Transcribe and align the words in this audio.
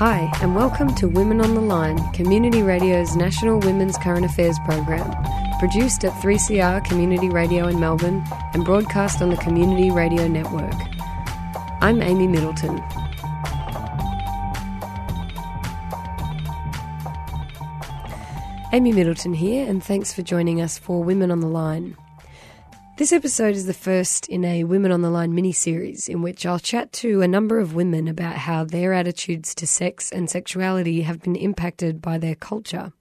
Hi, 0.00 0.32
and 0.40 0.56
welcome 0.56 0.94
to 0.94 1.08
Women 1.08 1.42
on 1.42 1.54
the 1.54 1.60
Line, 1.60 1.98
Community 2.14 2.62
Radio's 2.62 3.16
National 3.16 3.58
Women's 3.58 3.98
Current 3.98 4.24
Affairs 4.24 4.58
program, 4.60 5.14
produced 5.58 6.06
at 6.06 6.12
3CR 6.22 6.82
Community 6.86 7.28
Radio 7.28 7.66
in 7.66 7.78
Melbourne 7.78 8.24
and 8.54 8.64
broadcast 8.64 9.20
on 9.20 9.28
the 9.28 9.36
Community 9.36 9.90
Radio 9.90 10.26
Network. 10.26 10.72
I'm 11.82 12.00
Amy 12.00 12.26
Middleton. 12.26 12.82
Amy 18.72 18.92
Middleton 18.92 19.34
here, 19.34 19.68
and 19.68 19.84
thanks 19.84 20.14
for 20.14 20.22
joining 20.22 20.62
us 20.62 20.78
for 20.78 21.04
Women 21.04 21.30
on 21.30 21.40
the 21.40 21.46
Line. 21.46 21.94
This 23.00 23.14
episode 23.14 23.56
is 23.56 23.64
the 23.64 23.72
first 23.72 24.28
in 24.28 24.44
a 24.44 24.64
Women 24.64 24.92
on 24.92 25.00
the 25.00 25.08
Line 25.08 25.34
mini 25.34 25.52
series 25.52 26.06
in 26.06 26.20
which 26.20 26.44
I'll 26.44 26.58
chat 26.58 26.92
to 26.92 27.22
a 27.22 27.26
number 27.26 27.58
of 27.58 27.74
women 27.74 28.06
about 28.08 28.34
how 28.36 28.62
their 28.62 28.92
attitudes 28.92 29.54
to 29.54 29.66
sex 29.66 30.12
and 30.12 30.28
sexuality 30.28 31.00
have 31.00 31.22
been 31.22 31.34
impacted 31.34 32.02
by 32.02 32.18
their 32.18 32.34
culture. 32.34 32.92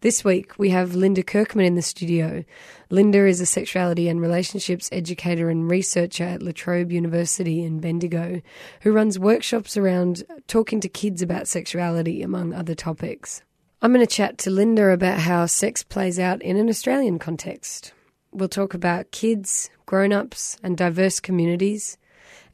This 0.00 0.24
week, 0.24 0.58
we 0.58 0.70
have 0.70 0.94
Linda 0.94 1.22
Kirkman 1.22 1.66
in 1.66 1.74
the 1.74 1.82
studio. 1.82 2.46
Linda 2.88 3.26
is 3.26 3.42
a 3.42 3.46
sexuality 3.46 4.08
and 4.08 4.22
relationships 4.22 4.88
educator 4.90 5.50
and 5.50 5.70
researcher 5.70 6.24
at 6.24 6.42
La 6.42 6.52
Trobe 6.52 6.92
University 6.92 7.62
in 7.62 7.78
Bendigo, 7.78 8.40
who 8.80 8.92
runs 8.92 9.18
workshops 9.18 9.76
around 9.76 10.24
talking 10.46 10.80
to 10.80 10.88
kids 10.88 11.20
about 11.20 11.46
sexuality, 11.46 12.22
among 12.22 12.54
other 12.54 12.74
topics. 12.74 13.42
I'm 13.82 13.92
going 13.92 14.06
to 14.06 14.10
chat 14.10 14.38
to 14.38 14.50
Linda 14.50 14.88
about 14.88 15.18
how 15.18 15.44
sex 15.44 15.82
plays 15.82 16.18
out 16.18 16.40
in 16.40 16.56
an 16.56 16.70
Australian 16.70 17.18
context. 17.18 17.92
We'll 18.32 18.48
talk 18.48 18.74
about 18.74 19.10
kids, 19.10 19.70
grown 19.84 20.12
ups, 20.12 20.56
and 20.62 20.76
diverse 20.76 21.20
communities, 21.20 21.98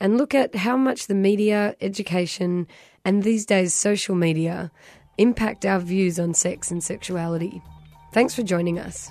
and 0.01 0.19
look 0.19 0.35
at 0.35 0.55
how 0.55 0.77
much 0.77 1.07
the 1.07 1.15
media, 1.15 1.77
education, 1.81 2.67
and 3.05 3.23
these 3.23 3.47
days 3.47 3.75
social 3.75 4.15
media 4.15 4.71
impact 5.19 5.65
our 5.65 5.79
views 5.79 6.19
on 6.19 6.35
sex 6.35 6.71
and 6.71 6.83
sexuality. 6.83 7.63
Thanks 8.13 8.35
for 8.35 8.43
joining 8.43 8.79
us. 8.79 9.11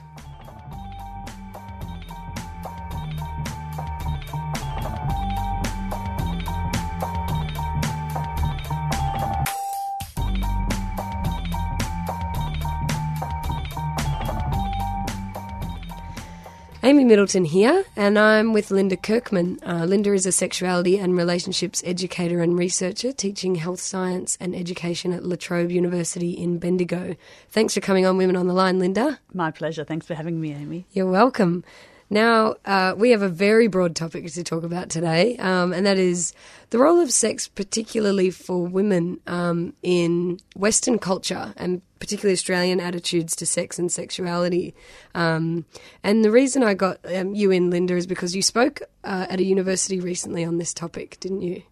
Amy 16.88 17.04
Middleton 17.04 17.44
here, 17.44 17.84
and 17.98 18.18
I'm 18.18 18.54
with 18.54 18.72
Linda 18.72 18.96
Kirkman. 18.96 19.60
Uh, 19.62 19.84
Linda 19.84 20.14
is 20.14 20.26
a 20.26 20.32
sexuality 20.32 20.98
and 20.98 21.18
relationships 21.18 21.84
educator 21.86 22.42
and 22.42 22.58
researcher 22.58 23.12
teaching 23.12 23.56
health 23.56 23.82
science 23.82 24.38
and 24.40 24.56
education 24.56 25.12
at 25.12 25.26
La 25.26 25.36
Trobe 25.36 25.70
University 25.70 26.32
in 26.32 26.60
Bendigo. 26.60 27.18
Thanks 27.50 27.74
for 27.74 27.82
coming 27.82 28.06
on 28.06 28.16
Women 28.16 28.38
on 28.38 28.48
the 28.48 28.54
Line, 28.54 28.80
Linda. 28.80 29.20
My 29.34 29.52
pleasure. 29.52 29.84
Thanks 29.84 30.06
for 30.06 30.14
having 30.14 30.40
me, 30.40 30.54
Amy. 30.54 30.86
You're 30.94 31.12
welcome. 31.12 31.66
Now, 32.10 32.56
uh, 32.64 32.94
we 32.98 33.12
have 33.12 33.22
a 33.22 33.28
very 33.30 33.68
broad 33.68 33.96
topic 33.96 34.32
to 34.32 34.44
talk 34.44 34.64
about 34.64 34.90
today, 34.90 35.36
um, 35.38 35.74
and 35.74 35.86
that 35.86 35.98
is 35.98 36.34
the 36.70 36.78
role 36.78 37.02
of 37.02 37.12
sex, 37.12 37.50
particularly 37.50 38.30
for 38.30 38.66
women 38.66 39.20
um, 39.28 39.74
in 39.84 40.40
Western 40.56 41.00
culture 41.00 41.54
and 41.58 41.82
particularly 42.00 42.34
Australian 42.34 42.80
attitudes 42.80 43.36
to 43.36 43.46
sex 43.46 43.78
and 43.78 43.92
sexuality. 43.92 44.74
Um, 45.16 45.66
and 46.02 46.24
the 46.24 46.32
reason 46.32 46.64
I 46.64 46.76
got 46.76 47.00
um, 47.14 47.36
you 47.36 47.52
in, 47.52 47.70
Linda, 47.70 47.96
is 47.96 48.08
because 48.08 48.36
you 48.36 48.42
spoke 48.42 48.82
uh, 49.04 49.26
at 49.30 49.42
a 49.42 49.44
university 49.44 50.00
recently 50.00 50.46
on 50.46 50.60
this 50.60 50.74
topic, 50.74 51.20
didn't 51.20 51.42
you? 51.42 51.64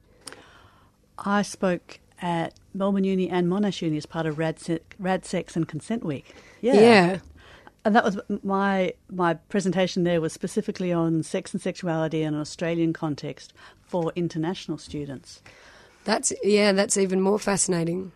I 1.17 1.43
spoke 1.43 1.99
at 2.21 2.53
Melbourne 2.73 3.05
Uni 3.05 3.29
and 3.29 3.47
Monash 3.47 3.81
Uni 3.81 3.95
as 3.95 4.05
part 4.05 4.25
of 4.25 4.37
Rad, 4.37 4.59
Se- 4.59 4.79
Rad 4.99 5.23
Sex 5.25 5.55
and 5.55 5.65
Consent 5.65 6.03
Week. 6.03 6.35
Yeah. 6.59 6.73
yeah 6.73 7.19
and 7.85 7.95
that 7.95 8.03
was 8.03 8.19
my 8.43 8.93
my 9.09 9.35
presentation 9.35 10.03
there 10.03 10.19
was 10.19 10.33
specifically 10.33 10.91
on 10.91 11.21
sex 11.21 11.53
and 11.53 11.61
sexuality 11.61 12.23
in 12.23 12.33
an 12.33 12.41
Australian 12.41 12.91
context 12.91 13.53
for 13.79 14.11
international 14.15 14.79
students. 14.79 15.41
That's 16.03 16.33
yeah, 16.43 16.71
that's 16.71 16.97
even 16.97 17.21
more 17.21 17.39
fascinating. 17.39 18.11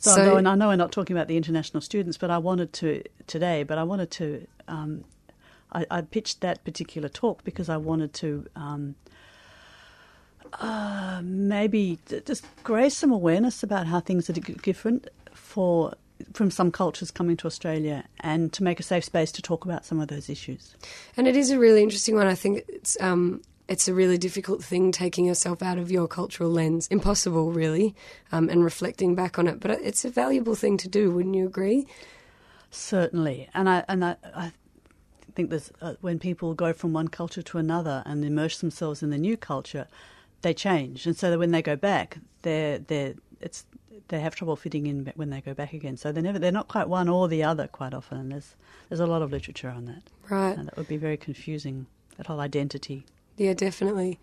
So, 0.00 0.14
so 0.14 0.36
and 0.36 0.48
I 0.48 0.56
know 0.56 0.68
we're 0.68 0.76
not 0.76 0.92
talking 0.92 1.16
about 1.16 1.28
the 1.28 1.36
international 1.36 1.80
students, 1.80 2.18
but 2.18 2.30
I 2.30 2.38
wanted 2.38 2.72
to 2.74 3.02
today. 3.28 3.62
But 3.62 3.78
I 3.78 3.84
wanted 3.84 4.10
to. 4.12 4.46
Um, 4.66 5.04
I, 5.72 5.86
I, 5.88 6.00
pitched 6.00 6.40
that 6.40 6.64
particular 6.64 7.08
talk 7.08 7.44
because 7.44 7.68
I 7.68 7.76
wanted 7.76 8.12
to. 8.14 8.46
Um, 8.56 8.96
uh, 10.54 11.20
maybe 11.22 11.98
just 12.26 12.44
raise 12.68 12.96
some 12.96 13.12
awareness 13.12 13.62
about 13.62 13.86
how 13.86 14.00
things 14.00 14.28
are 14.28 14.32
different 14.32 15.06
for 15.32 15.94
from 16.32 16.50
some 16.50 16.70
cultures 16.70 17.10
coming 17.10 17.36
to 17.38 17.46
Australia 17.46 18.04
and 18.20 18.52
to 18.52 18.62
make 18.62 18.80
a 18.80 18.82
safe 18.82 19.04
space 19.04 19.32
to 19.32 19.42
talk 19.42 19.64
about 19.64 19.84
some 19.84 20.00
of 20.00 20.08
those 20.08 20.28
issues. 20.28 20.74
And 21.16 21.26
it 21.26 21.36
is 21.36 21.50
a 21.50 21.58
really 21.58 21.82
interesting 21.82 22.14
one. 22.16 22.26
I 22.26 22.34
think 22.34 22.64
it's 22.68 23.00
um, 23.00 23.42
it's 23.68 23.86
a 23.86 23.94
really 23.94 24.18
difficult 24.18 24.64
thing 24.64 24.90
taking 24.90 25.24
yourself 25.24 25.62
out 25.62 25.78
of 25.78 25.90
your 25.90 26.08
cultural 26.08 26.50
lens. 26.50 26.88
Impossible, 26.88 27.52
really, 27.52 27.94
um, 28.32 28.48
and 28.48 28.64
reflecting 28.64 29.14
back 29.14 29.38
on 29.38 29.46
it. 29.46 29.60
But 29.60 29.70
it's 29.70 30.04
a 30.04 30.10
valuable 30.10 30.56
thing 30.56 30.76
to 30.78 30.88
do, 30.88 31.12
wouldn't 31.12 31.36
you 31.36 31.46
agree? 31.46 31.86
Certainly, 32.70 33.48
and 33.54 33.68
I 33.68 33.84
and 33.88 34.04
I, 34.04 34.16
I 34.34 34.52
think 35.34 35.50
there's 35.50 35.70
uh, 35.80 35.94
when 36.00 36.18
people 36.18 36.54
go 36.54 36.72
from 36.72 36.92
one 36.92 37.08
culture 37.08 37.42
to 37.42 37.58
another 37.58 38.02
and 38.06 38.24
immerse 38.24 38.58
themselves 38.58 39.02
in 39.02 39.10
the 39.10 39.18
new 39.18 39.36
culture, 39.36 39.86
they 40.42 40.52
change, 40.52 41.06
and 41.06 41.16
so 41.16 41.30
that 41.30 41.38
when 41.38 41.52
they 41.52 41.62
go 41.62 41.76
back, 41.76 42.18
they're 42.42 42.78
they're 42.78 43.14
it's 43.40 43.64
they 44.08 44.20
have 44.20 44.34
trouble 44.34 44.56
fitting 44.56 44.86
in 44.86 45.12
when 45.16 45.30
they 45.30 45.40
go 45.40 45.54
back 45.54 45.72
again. 45.72 45.96
So 45.96 46.12
they're 46.12 46.22
never 46.22 46.38
they're 46.38 46.52
not 46.52 46.68
quite 46.68 46.88
one 46.88 47.08
or 47.08 47.28
the 47.28 47.42
other 47.42 47.66
quite 47.66 47.94
often. 47.94 48.18
And 48.18 48.32
there's 48.32 48.54
there's 48.88 49.00
a 49.00 49.06
lot 49.06 49.22
of 49.22 49.32
literature 49.32 49.70
on 49.70 49.86
that. 49.86 50.02
Right. 50.28 50.56
And 50.56 50.68
that 50.68 50.76
would 50.76 50.88
be 50.88 50.96
very 50.96 51.16
confusing. 51.16 51.86
That 52.16 52.26
whole 52.26 52.40
identity. 52.40 53.06
Yeah, 53.38 53.54
definitely. 53.54 54.18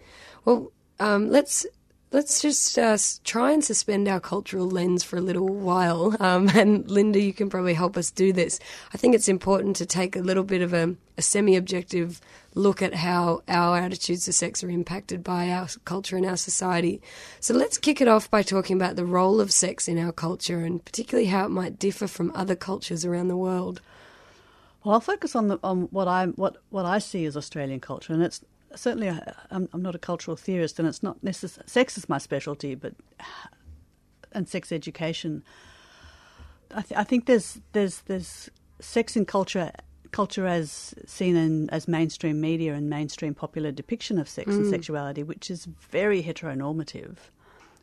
Well, 0.46 0.72
um, 1.00 1.30
let's 1.30 1.66
let's 2.12 2.42
just 2.42 2.78
uh, 2.78 2.98
try 3.24 3.52
and 3.52 3.64
suspend 3.64 4.08
our 4.08 4.20
cultural 4.20 4.70
lens 4.70 5.04
for 5.04 5.18
a 5.18 5.22
little 5.22 5.48
while. 5.48 6.16
Um, 6.20 6.50
and 6.56 6.90
Linda, 6.90 7.20
you 7.22 7.34
can 7.34 7.50
probably 7.50 7.74
help 7.74 7.98
us 7.98 8.12
do 8.12 8.32
this. 8.32 8.60
I 8.94 8.98
think 8.98 9.16
it's 9.16 9.28
important 9.28 9.76
to 9.78 9.86
take 9.86 10.16
a 10.16 10.22
little 10.22 10.44
bit 10.44 10.62
of 10.62 10.74
a, 10.74 10.96
a 11.18 11.22
semi 11.22 11.56
objective 11.56 12.22
look 12.56 12.82
at 12.82 12.96
how 12.96 13.44
our 13.48 13.78
attitudes 13.78 14.26
to 14.26 14.34
sex 14.34 14.64
are 14.64 14.70
impacted 14.70 15.24
by 15.24 15.50
our 15.52 15.68
culture 15.86 16.18
and 16.18 16.26
our 16.26 16.38
society. 16.38 17.02
So 17.40 17.54
let's 17.54 17.78
kick 17.78 18.02
it 18.02 18.08
off 18.08 18.32
by 18.32 18.42
talking 18.42 18.76
about 18.76 18.96
the 18.96 19.06
role 19.06 19.40
of 19.40 19.52
sex 19.52 19.88
in 19.88 20.00
our 20.00 20.12
culture 20.12 20.60
and 20.60 20.84
particularly 20.84 21.30
how 21.30 21.46
it 21.46 21.50
might 21.50 21.78
differ 21.78 22.08
from 22.08 22.32
other 22.34 22.56
cultures 22.56 23.06
around 23.06 23.28
the 23.28 23.38
world. 23.38 23.80
Well, 24.84 24.96
I'll 24.96 25.02
focus 25.02 25.36
on 25.36 25.50
the, 25.50 25.60
on 25.64 25.84
what 25.92 26.08
I 26.08 26.28
what 26.28 26.58
what 26.70 26.86
I 26.86 27.00
see 27.00 27.26
as 27.26 27.36
Australian 27.36 27.80
culture, 27.82 28.14
and 28.14 28.24
it's 28.24 28.42
certainly 28.76 29.10
i 29.10 29.34
am 29.52 29.70
I'm 29.74 29.82
not 29.82 29.96
a 29.96 30.00
cultural 30.00 30.38
theorist, 30.38 30.80
and 30.80 30.88
it's 30.88 31.04
not 31.04 31.24
necessarily 31.24 31.68
sex 31.68 31.98
is 31.98 32.10
my 32.10 32.18
specialty, 32.18 32.76
but 32.76 32.94
and 34.32 34.48
sex 34.48 34.72
education. 34.72 35.44
I, 36.72 36.82
th- 36.82 37.00
I 37.00 37.04
think 37.04 37.26
there's 37.26 37.60
there's 37.72 38.02
there's 38.02 38.50
sex 38.80 39.16
in 39.16 39.26
culture 39.26 39.72
culture 40.12 40.48
as 40.48 40.94
seen 41.06 41.36
in 41.36 41.70
as 41.70 41.88
mainstream 41.88 42.40
media 42.40 42.74
and 42.74 42.90
mainstream 42.90 43.34
popular 43.34 43.72
depiction 43.72 44.18
of 44.18 44.30
sex 44.30 44.52
mm. 44.52 44.58
and 44.58 44.70
sexuality, 44.70 45.24
which 45.24 45.50
is 45.50 45.66
very 45.66 46.24
heteronormative. 46.24 47.18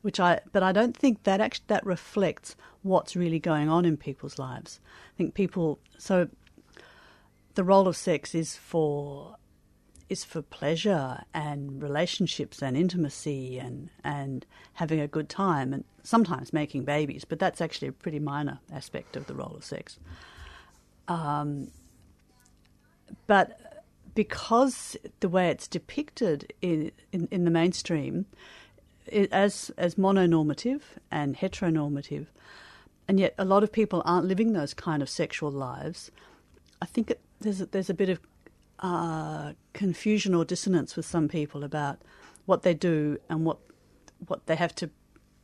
Which 0.02 0.20
I, 0.20 0.40
but 0.52 0.62
I 0.62 0.72
don't 0.72 0.94
think 0.94 1.22
that 1.22 1.40
actually 1.40 1.64
that 1.68 1.86
reflects 1.86 2.56
what's 2.82 3.16
really 3.16 3.38
going 3.38 3.70
on 3.70 3.86
in 3.86 3.96
people's 3.96 4.38
lives. 4.38 4.80
I 4.84 5.16
think 5.16 5.34
people 5.34 5.78
so 5.96 6.28
the 7.54 7.64
role 7.64 7.88
of 7.88 7.96
sex 7.96 8.34
is 8.34 8.54
for 8.54 9.36
is 10.08 10.24
for 10.24 10.42
pleasure 10.42 11.22
and 11.32 11.82
relationships 11.82 12.62
and 12.62 12.76
intimacy 12.76 13.58
and 13.58 13.90
and 14.02 14.46
having 14.74 15.00
a 15.00 15.08
good 15.08 15.28
time 15.28 15.72
and 15.72 15.84
sometimes 16.02 16.52
making 16.52 16.84
babies, 16.84 17.24
but 17.24 17.38
that's 17.38 17.60
actually 17.60 17.88
a 17.88 17.92
pretty 17.92 18.18
minor 18.18 18.58
aspect 18.72 19.16
of 19.16 19.26
the 19.26 19.34
role 19.34 19.54
of 19.56 19.64
sex. 19.64 19.98
Um, 21.08 21.70
but 23.26 23.84
because 24.14 24.96
the 25.20 25.28
way 25.28 25.48
it's 25.48 25.66
depicted 25.66 26.52
in, 26.62 26.92
in, 27.12 27.28
in 27.30 27.44
the 27.44 27.50
mainstream, 27.50 28.26
it, 29.06 29.32
as 29.32 29.70
as 29.76 29.96
mononormative 29.96 30.82
and 31.10 31.36
heteronormative, 31.36 32.26
and 33.08 33.18
yet 33.18 33.34
a 33.38 33.44
lot 33.44 33.62
of 33.62 33.72
people 33.72 34.02
aren't 34.04 34.26
living 34.26 34.52
those 34.52 34.74
kind 34.74 35.02
of 35.02 35.08
sexual 35.08 35.50
lives. 35.50 36.10
I 36.80 36.86
think 36.86 37.10
it, 37.10 37.20
there's 37.40 37.60
a, 37.60 37.66
there's 37.66 37.90
a 37.90 37.94
bit 37.94 38.08
of 38.08 38.20
uh, 38.84 39.54
confusion 39.72 40.34
or 40.34 40.44
dissonance 40.44 40.94
with 40.94 41.06
some 41.06 41.26
people 41.26 41.64
about 41.64 42.02
what 42.44 42.62
they 42.64 42.74
do 42.74 43.18
and 43.30 43.46
what 43.46 43.56
what 44.26 44.44
they 44.44 44.56
have 44.56 44.74
to 44.74 44.90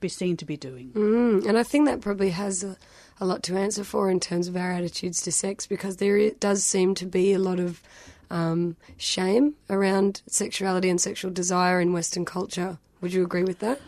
be 0.01 0.09
seen 0.09 0.37
to 0.37 0.45
be 0.45 0.59
doing. 0.59 0.91
Mm, 0.93 1.47
and 1.47 1.57
I 1.57 1.63
think 1.63 1.87
that 1.87 2.03
probably 2.03 2.31
has 2.31 2.63
a, 2.63 2.77
a, 3.19 3.25
lot 3.25 3.43
to 3.45 3.57
answer 3.57 3.83
for 3.83 4.11
in 4.11 4.21
terms 4.21 4.47
of 4.47 4.57
our 4.57 4.73
attitudes 4.73 5.23
to 5.23 5.33
sex 5.33 5.67
because 5.67 5.97
there 5.97 6.31
does 6.33 6.65
seem 6.65 6.95
to 6.97 7.07
be 7.07 7.33
a 7.33 7.39
lot 7.39 7.61
of 7.61 7.83
um, 8.31 8.77
shame 8.99 9.55
around 9.71 10.23
sexuality 10.27 10.91
and 10.91 11.01
sexual 11.01 11.31
desire 11.31 11.81
in 11.81 11.95
Western 11.95 12.27
culture. 12.27 12.79
Would 13.01 13.15
you 13.15 13.23
agree 13.23 13.45
with 13.45 13.61
that? 13.61 13.81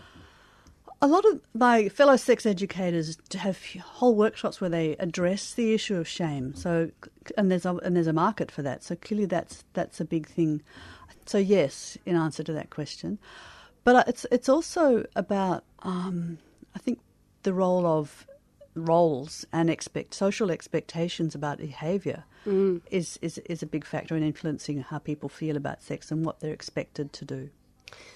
A 1.05 1.09
lot 1.09 1.25
of 1.27 1.41
my 1.53 1.89
fellow 1.89 2.17
sex 2.17 2.47
educators 2.47 3.19
have 3.35 3.59
whole 3.81 4.15
workshops 4.15 4.61
where 4.61 4.71
they 4.71 4.95
address 5.01 5.53
the 5.53 5.75
issue 5.75 5.97
of 5.97 6.07
shame. 6.07 6.55
So, 6.55 6.93
and 7.37 7.51
there's 7.51 7.67
a, 7.67 7.75
and 7.79 7.97
there's 7.97 8.07
a 8.07 8.13
market 8.13 8.53
for 8.53 8.63
that. 8.63 8.85
So 8.85 8.95
clearly, 8.95 9.27
that's 9.27 9.65
that's 9.73 10.01
a 10.01 10.05
big 10.05 10.29
thing. 10.29 10.63
So 11.27 11.39
yes, 11.39 11.99
in 12.07 12.15
answer 12.15 12.45
to 12.45 12.53
that 12.53 12.71
question, 12.71 13.19
but 13.83 13.97
uh, 13.97 14.05
it's 14.07 14.27
it's 14.31 14.49
also 14.49 15.05
about 15.17 15.65
um, 15.81 16.39
I 16.77 16.79
think 16.79 17.01
the 17.43 17.53
role 17.53 17.85
of 17.85 18.25
roles 18.75 19.45
and 19.53 19.69
expect 19.69 20.15
social 20.15 20.51
expectations 20.51 21.35
about 21.35 21.59
behaviour 21.59 22.25
mm. 22.47 22.81
is, 22.91 23.19
is 23.21 23.39
is 23.39 23.63
a 23.63 23.67
big 23.67 23.85
factor 23.85 24.17
in 24.17 24.23
influencing 24.23 24.81
how 24.81 24.99
people 24.99 25.29
feel 25.29 25.57
about 25.57 25.83
sex 25.83 26.11
and 26.11 26.25
what 26.25 26.41
they're 26.41 26.55
expected 26.55 27.13
to 27.13 27.25
do. 27.25 27.51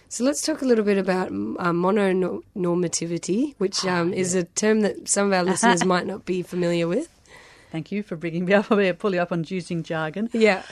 So 0.08 0.24
let's 0.24 0.40
talk 0.40 0.62
a 0.62 0.64
little 0.64 0.84
bit 0.84 0.98
about 0.98 1.28
uh, 1.28 1.72
mononormativity, 1.72 3.54
which 3.58 3.84
ah, 3.84 3.98
um, 4.00 4.14
is 4.14 4.34
a 4.34 4.44
term 4.44 4.80
that 4.80 5.08
some 5.08 5.26
of 5.26 5.32
our 5.32 5.42
listeners 5.42 5.84
might 5.94 6.06
not 6.06 6.24
be 6.24 6.42
familiar 6.42 6.86
with. 6.86 7.08
Thank 7.72 7.90
you 7.90 8.02
for 8.02 8.14
bringing 8.16 8.44
me 8.44 8.54
up, 8.54 8.68
pull 8.98 9.14
you 9.14 9.20
up 9.20 9.32
on 9.32 9.44
using 9.48 9.82
jargon. 9.82 10.30
Yeah. 10.32 10.62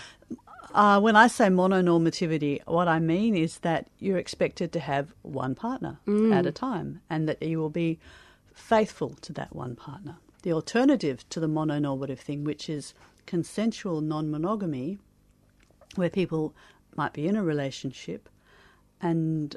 Uh, 0.72 1.00
when 1.00 1.16
I 1.16 1.26
say 1.26 1.46
mononormativity, 1.46 2.60
what 2.66 2.88
I 2.88 2.98
mean 2.98 3.36
is 3.36 3.58
that 3.60 3.88
you're 3.98 4.18
expected 4.18 4.72
to 4.72 4.80
have 4.80 5.14
one 5.22 5.54
partner 5.54 5.98
mm. 6.06 6.34
at 6.34 6.46
a 6.46 6.52
time 6.52 7.00
and 7.10 7.28
that 7.28 7.42
you 7.42 7.58
will 7.58 7.70
be 7.70 7.98
faithful 8.52 9.10
to 9.22 9.32
that 9.34 9.54
one 9.54 9.76
partner. 9.76 10.16
The 10.42 10.52
alternative 10.52 11.28
to 11.30 11.40
the 11.40 11.46
mononormative 11.48 12.18
thing, 12.18 12.44
which 12.44 12.68
is 12.68 12.94
consensual 13.26 14.00
non 14.00 14.30
monogamy, 14.30 14.98
where 15.94 16.10
people 16.10 16.54
might 16.96 17.12
be 17.12 17.26
in 17.26 17.36
a 17.36 17.42
relationship 17.42 18.28
and 19.04 19.54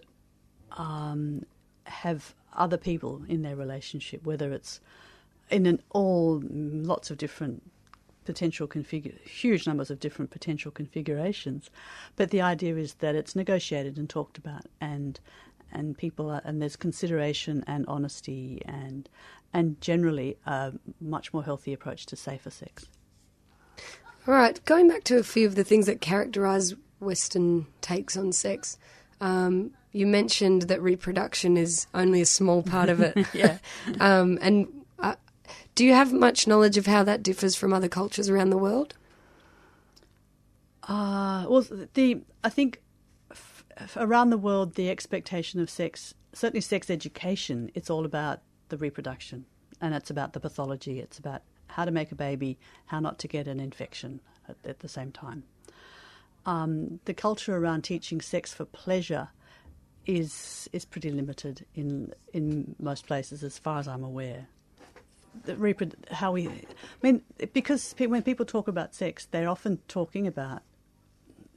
um, 0.73 1.43
have 1.85 2.35
other 2.53 2.77
people 2.77 3.23
in 3.27 3.41
their 3.41 3.55
relationship, 3.55 4.23
whether 4.25 4.51
it's 4.51 4.81
in 5.49 5.65
an 5.65 5.81
all 5.91 6.43
lots 6.51 7.09
of 7.09 7.17
different 7.17 7.63
potential 8.25 8.67
configure 8.67 9.17
huge 9.25 9.65
numbers 9.65 9.89
of 9.89 10.01
different 10.01 10.29
potential 10.29 10.69
configurations, 10.69 11.69
but 12.17 12.29
the 12.29 12.41
idea 12.41 12.75
is 12.75 12.95
that 12.95 13.15
it's 13.15 13.35
negotiated 13.35 13.97
and 13.97 14.09
talked 14.09 14.37
about, 14.37 14.65
and 14.81 15.19
and 15.71 15.97
people 15.97 16.29
are, 16.29 16.41
and 16.43 16.61
there's 16.61 16.75
consideration 16.75 17.63
and 17.65 17.85
honesty 17.87 18.61
and 18.65 19.09
and 19.53 19.79
generally 19.79 20.37
a 20.45 20.73
much 20.99 21.33
more 21.33 21.43
healthy 21.43 21.71
approach 21.71 22.05
to 22.05 22.17
safer 22.17 22.49
sex. 22.49 22.87
All 24.27 24.33
right, 24.33 24.59
going 24.65 24.89
back 24.89 25.05
to 25.05 25.17
a 25.17 25.23
few 25.23 25.47
of 25.47 25.55
the 25.55 25.63
things 25.63 25.85
that 25.85 26.01
characterise 26.01 26.75
Western 26.99 27.67
takes 27.79 28.17
on 28.17 28.33
sex. 28.33 28.77
Um, 29.19 29.71
you 29.91 30.05
mentioned 30.05 30.63
that 30.63 30.81
reproduction 30.81 31.57
is 31.57 31.87
only 31.93 32.21
a 32.21 32.25
small 32.25 32.61
part 32.61 32.89
of 32.89 33.01
it. 33.01 33.17
yeah. 33.33 33.57
Um, 33.99 34.37
and 34.41 34.67
do 35.77 35.85
you 35.85 35.93
have 35.93 36.11
much 36.11 36.47
knowledge 36.47 36.75
of 36.77 36.87
how 36.87 37.03
that 37.03 37.21
differs 37.21 37.55
from 37.55 37.71
other 37.71 37.87
cultures 37.87 38.29
around 38.29 38.49
the 38.49 38.57
world? 38.57 38.95
Uh, 40.81 41.45
well, 41.47 41.63
the 41.93 42.21
I 42.43 42.49
think 42.49 42.81
f- 43.29 43.63
around 43.95 44.31
the 44.31 44.39
world, 44.39 44.73
the 44.73 44.89
expectation 44.89 45.59
of 45.59 45.69
sex, 45.69 46.15
certainly 46.33 46.61
sex 46.61 46.89
education, 46.89 47.69
it's 47.75 47.91
all 47.91 48.05
about 48.05 48.41
the 48.69 48.77
reproduction, 48.77 49.45
and 49.79 49.93
it's 49.93 50.09
about 50.09 50.33
the 50.33 50.39
pathology. 50.39 50.99
It's 50.99 51.19
about 51.19 51.43
how 51.67 51.85
to 51.85 51.91
make 51.91 52.11
a 52.11 52.15
baby, 52.15 52.57
how 52.87 52.99
not 52.99 53.19
to 53.19 53.27
get 53.27 53.47
an 53.47 53.59
infection 53.59 54.19
at, 54.49 54.55
at 54.65 54.79
the 54.79 54.89
same 54.89 55.11
time. 55.11 55.43
Um, 56.47 56.99
the 57.05 57.13
culture 57.13 57.55
around 57.55 57.83
teaching 57.83 58.21
sex 58.21 58.53
for 58.53 58.65
pleasure 58.65 59.29
is 60.05 60.69
is 60.73 60.85
pretty 60.85 61.11
limited 61.11 61.65
in 61.75 62.13
in 62.33 62.75
most 62.79 63.05
places, 63.05 63.43
as 63.43 63.59
far 63.59 63.79
as 63.79 63.87
I'm 63.87 64.03
aware 64.03 64.47
the 65.45 65.91
how 66.11 66.31
we, 66.31 66.47
I 66.47 66.63
mean, 67.01 67.21
because 67.53 67.95
when 67.97 68.21
people 68.21 68.45
talk 68.45 68.67
about 68.67 68.95
sex, 68.95 69.27
they're 69.31 69.49
often 69.49 69.79
talking 69.87 70.27
about, 70.27 70.61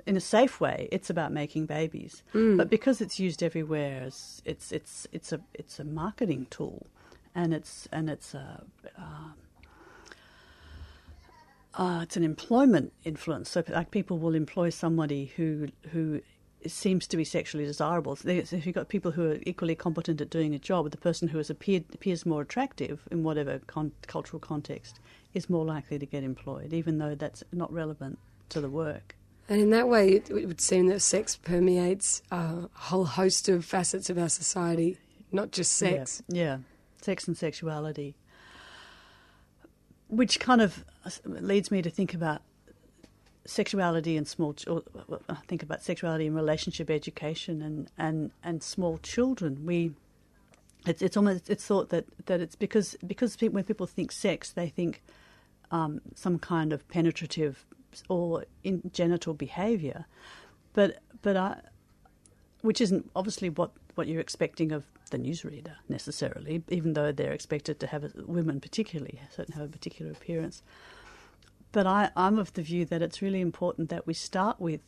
in 0.06 0.16
a 0.16 0.20
safe 0.20 0.60
way, 0.60 0.88
it's 0.90 1.10
about 1.10 1.32
making 1.32 1.66
babies. 1.66 2.22
Mm. 2.34 2.56
But 2.56 2.70
because 2.70 3.00
it's 3.00 3.18
used 3.18 3.42
everywhere, 3.42 4.02
it's, 4.06 4.42
it's 4.44 4.72
it's 4.72 5.06
it's 5.12 5.32
a 5.32 5.40
it's 5.54 5.78
a 5.78 5.84
marketing 5.84 6.46
tool, 6.50 6.86
and 7.34 7.54
it's 7.54 7.88
and 7.92 8.10
it's 8.10 8.34
a. 8.34 8.64
Uh, 8.98 9.32
uh, 11.74 12.00
it's 12.02 12.16
an 12.16 12.24
employment 12.24 12.92
influence. 13.04 13.50
So, 13.50 13.62
like, 13.68 13.90
people 13.90 14.18
will 14.18 14.34
employ 14.34 14.70
somebody 14.70 15.32
who 15.36 15.68
who 15.90 16.20
seems 16.66 17.06
to 17.06 17.16
be 17.16 17.24
sexually 17.24 17.64
desirable. 17.64 18.16
So 18.16 18.28
if 18.28 18.66
you've 18.66 18.74
got 18.74 18.88
people 18.88 19.12
who 19.12 19.30
are 19.30 19.38
equally 19.46 19.74
competent 19.74 20.20
at 20.20 20.30
doing 20.30 20.54
a 20.54 20.58
job, 20.58 20.90
the 20.90 20.96
person 20.96 21.28
who 21.28 21.38
has 21.38 21.50
appeared, 21.50 21.84
appears 21.94 22.26
more 22.26 22.42
attractive 22.42 23.00
in 23.10 23.22
whatever 23.22 23.60
con- 23.60 23.92
cultural 24.06 24.40
context 24.40 25.00
is 25.32 25.48
more 25.48 25.64
likely 25.64 25.98
to 25.98 26.06
get 26.06 26.22
employed, 26.22 26.72
even 26.72 26.98
though 26.98 27.14
that's 27.14 27.42
not 27.52 27.72
relevant 27.72 28.18
to 28.50 28.60
the 28.60 28.68
work. 28.68 29.16
And 29.48 29.60
in 29.60 29.70
that 29.70 29.88
way, 29.88 30.10
it, 30.10 30.30
it 30.30 30.46
would 30.46 30.60
seem 30.60 30.88
that 30.88 31.00
sex 31.00 31.34
permeates 31.36 32.22
a 32.30 32.68
whole 32.74 33.04
host 33.04 33.48
of 33.48 33.64
facets 33.64 34.10
of 34.10 34.18
our 34.18 34.28
society, 34.28 34.98
not 35.32 35.50
just 35.50 35.72
sex. 35.72 36.22
Yeah, 36.28 36.44
yeah. 36.44 36.58
sex 37.00 37.26
and 37.26 37.36
sexuality. 37.36 38.16
Which 40.10 40.38
kind 40.40 40.60
of 40.60 40.84
uh, 41.04 41.10
leads 41.24 41.70
me 41.70 41.82
to 41.82 41.90
think 41.90 42.14
about 42.14 42.42
sexuality 43.46 44.16
and 44.16 44.28
small 44.28 44.54
or 44.66 44.82
uh, 44.94 45.16
uh, 45.28 45.34
think 45.48 45.62
about 45.62 45.82
sexuality 45.82 46.26
and 46.26 46.36
relationship 46.36 46.90
education 46.90 47.62
and, 47.62 47.90
and, 47.96 48.30
and 48.44 48.62
small 48.62 48.98
children. 48.98 49.64
We 49.64 49.92
it's 50.86 51.02
it's 51.02 51.16
almost 51.16 51.50
it's 51.50 51.66
thought 51.66 51.90
that, 51.90 52.06
that 52.26 52.40
it's 52.40 52.56
because 52.56 52.96
because 53.06 53.36
when 53.40 53.64
people 53.64 53.86
think 53.86 54.12
sex 54.12 54.50
they 54.50 54.68
think 54.68 55.02
um, 55.70 56.00
some 56.14 56.38
kind 56.38 56.72
of 56.72 56.86
penetrative 56.88 57.66
or 58.08 58.44
in 58.64 58.82
genital 58.92 59.34
behavior. 59.34 60.06
But 60.72 60.98
but 61.22 61.36
I, 61.36 61.60
which 62.62 62.80
isn't 62.80 63.10
obviously 63.14 63.50
what, 63.50 63.72
what 64.00 64.08
you're 64.08 64.20
expecting 64.20 64.72
of 64.72 64.84
the 65.10 65.18
newsreader 65.18 65.74
necessarily 65.88 66.62
even 66.68 66.94
though 66.94 67.12
they're 67.12 67.32
expected 67.32 67.78
to 67.78 67.86
have 67.86 68.02
a, 68.04 68.10
women 68.26 68.60
particularly 68.60 69.20
certainly 69.36 69.58
have 69.60 69.68
a 69.68 69.72
particular 69.78 70.10
appearance 70.10 70.62
but 71.72 71.86
I, 71.86 72.10
I'm 72.16 72.38
of 72.38 72.52
the 72.54 72.62
view 72.62 72.84
that 72.86 73.02
it's 73.02 73.22
really 73.22 73.40
important 73.40 73.90
that 73.90 74.06
we 74.06 74.14
start 74.14 74.60
with 74.60 74.80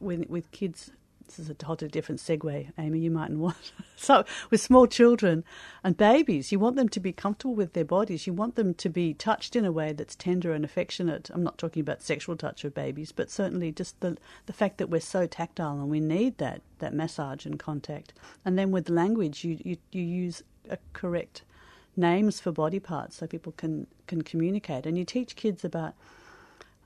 with, 0.00 0.28
with 0.28 0.50
kids. 0.50 0.90
This 1.26 1.40
is 1.40 1.50
a 1.50 1.54
totally 1.54 1.90
different 1.90 2.20
segue, 2.20 2.72
Amy. 2.78 3.00
You 3.00 3.10
mightn't 3.10 3.40
want. 3.40 3.72
so, 3.96 4.24
with 4.50 4.60
small 4.60 4.86
children 4.86 5.44
and 5.82 5.96
babies, 5.96 6.52
you 6.52 6.58
want 6.58 6.76
them 6.76 6.88
to 6.88 7.00
be 7.00 7.12
comfortable 7.12 7.54
with 7.54 7.72
their 7.72 7.84
bodies. 7.84 8.26
You 8.26 8.32
want 8.32 8.54
them 8.54 8.74
to 8.74 8.88
be 8.88 9.12
touched 9.12 9.56
in 9.56 9.64
a 9.64 9.72
way 9.72 9.92
that's 9.92 10.14
tender 10.14 10.52
and 10.52 10.64
affectionate. 10.64 11.30
I'm 11.32 11.42
not 11.42 11.58
talking 11.58 11.80
about 11.80 12.02
sexual 12.02 12.36
touch 12.36 12.64
of 12.64 12.74
babies, 12.74 13.12
but 13.12 13.30
certainly 13.30 13.72
just 13.72 14.00
the 14.00 14.16
the 14.46 14.52
fact 14.52 14.78
that 14.78 14.88
we're 14.88 15.00
so 15.00 15.26
tactile 15.26 15.80
and 15.80 15.90
we 15.90 16.00
need 16.00 16.38
that 16.38 16.62
that 16.78 16.94
massage 16.94 17.44
and 17.44 17.58
contact. 17.58 18.14
And 18.44 18.56
then 18.56 18.70
with 18.70 18.88
language, 18.88 19.44
you 19.44 19.58
you, 19.64 19.76
you 19.90 20.02
use 20.02 20.42
a 20.70 20.78
correct 20.92 21.42
names 21.96 22.40
for 22.40 22.52
body 22.52 22.78
parts 22.78 23.16
so 23.16 23.26
people 23.26 23.52
can 23.56 23.88
can 24.06 24.22
communicate. 24.22 24.86
And 24.86 24.96
you 24.96 25.04
teach 25.04 25.34
kids 25.34 25.64
about 25.64 25.94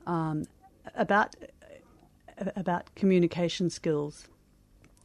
um, 0.07 0.45
about 0.95 1.35
about 2.55 2.93
communication 2.95 3.69
skills 3.69 4.27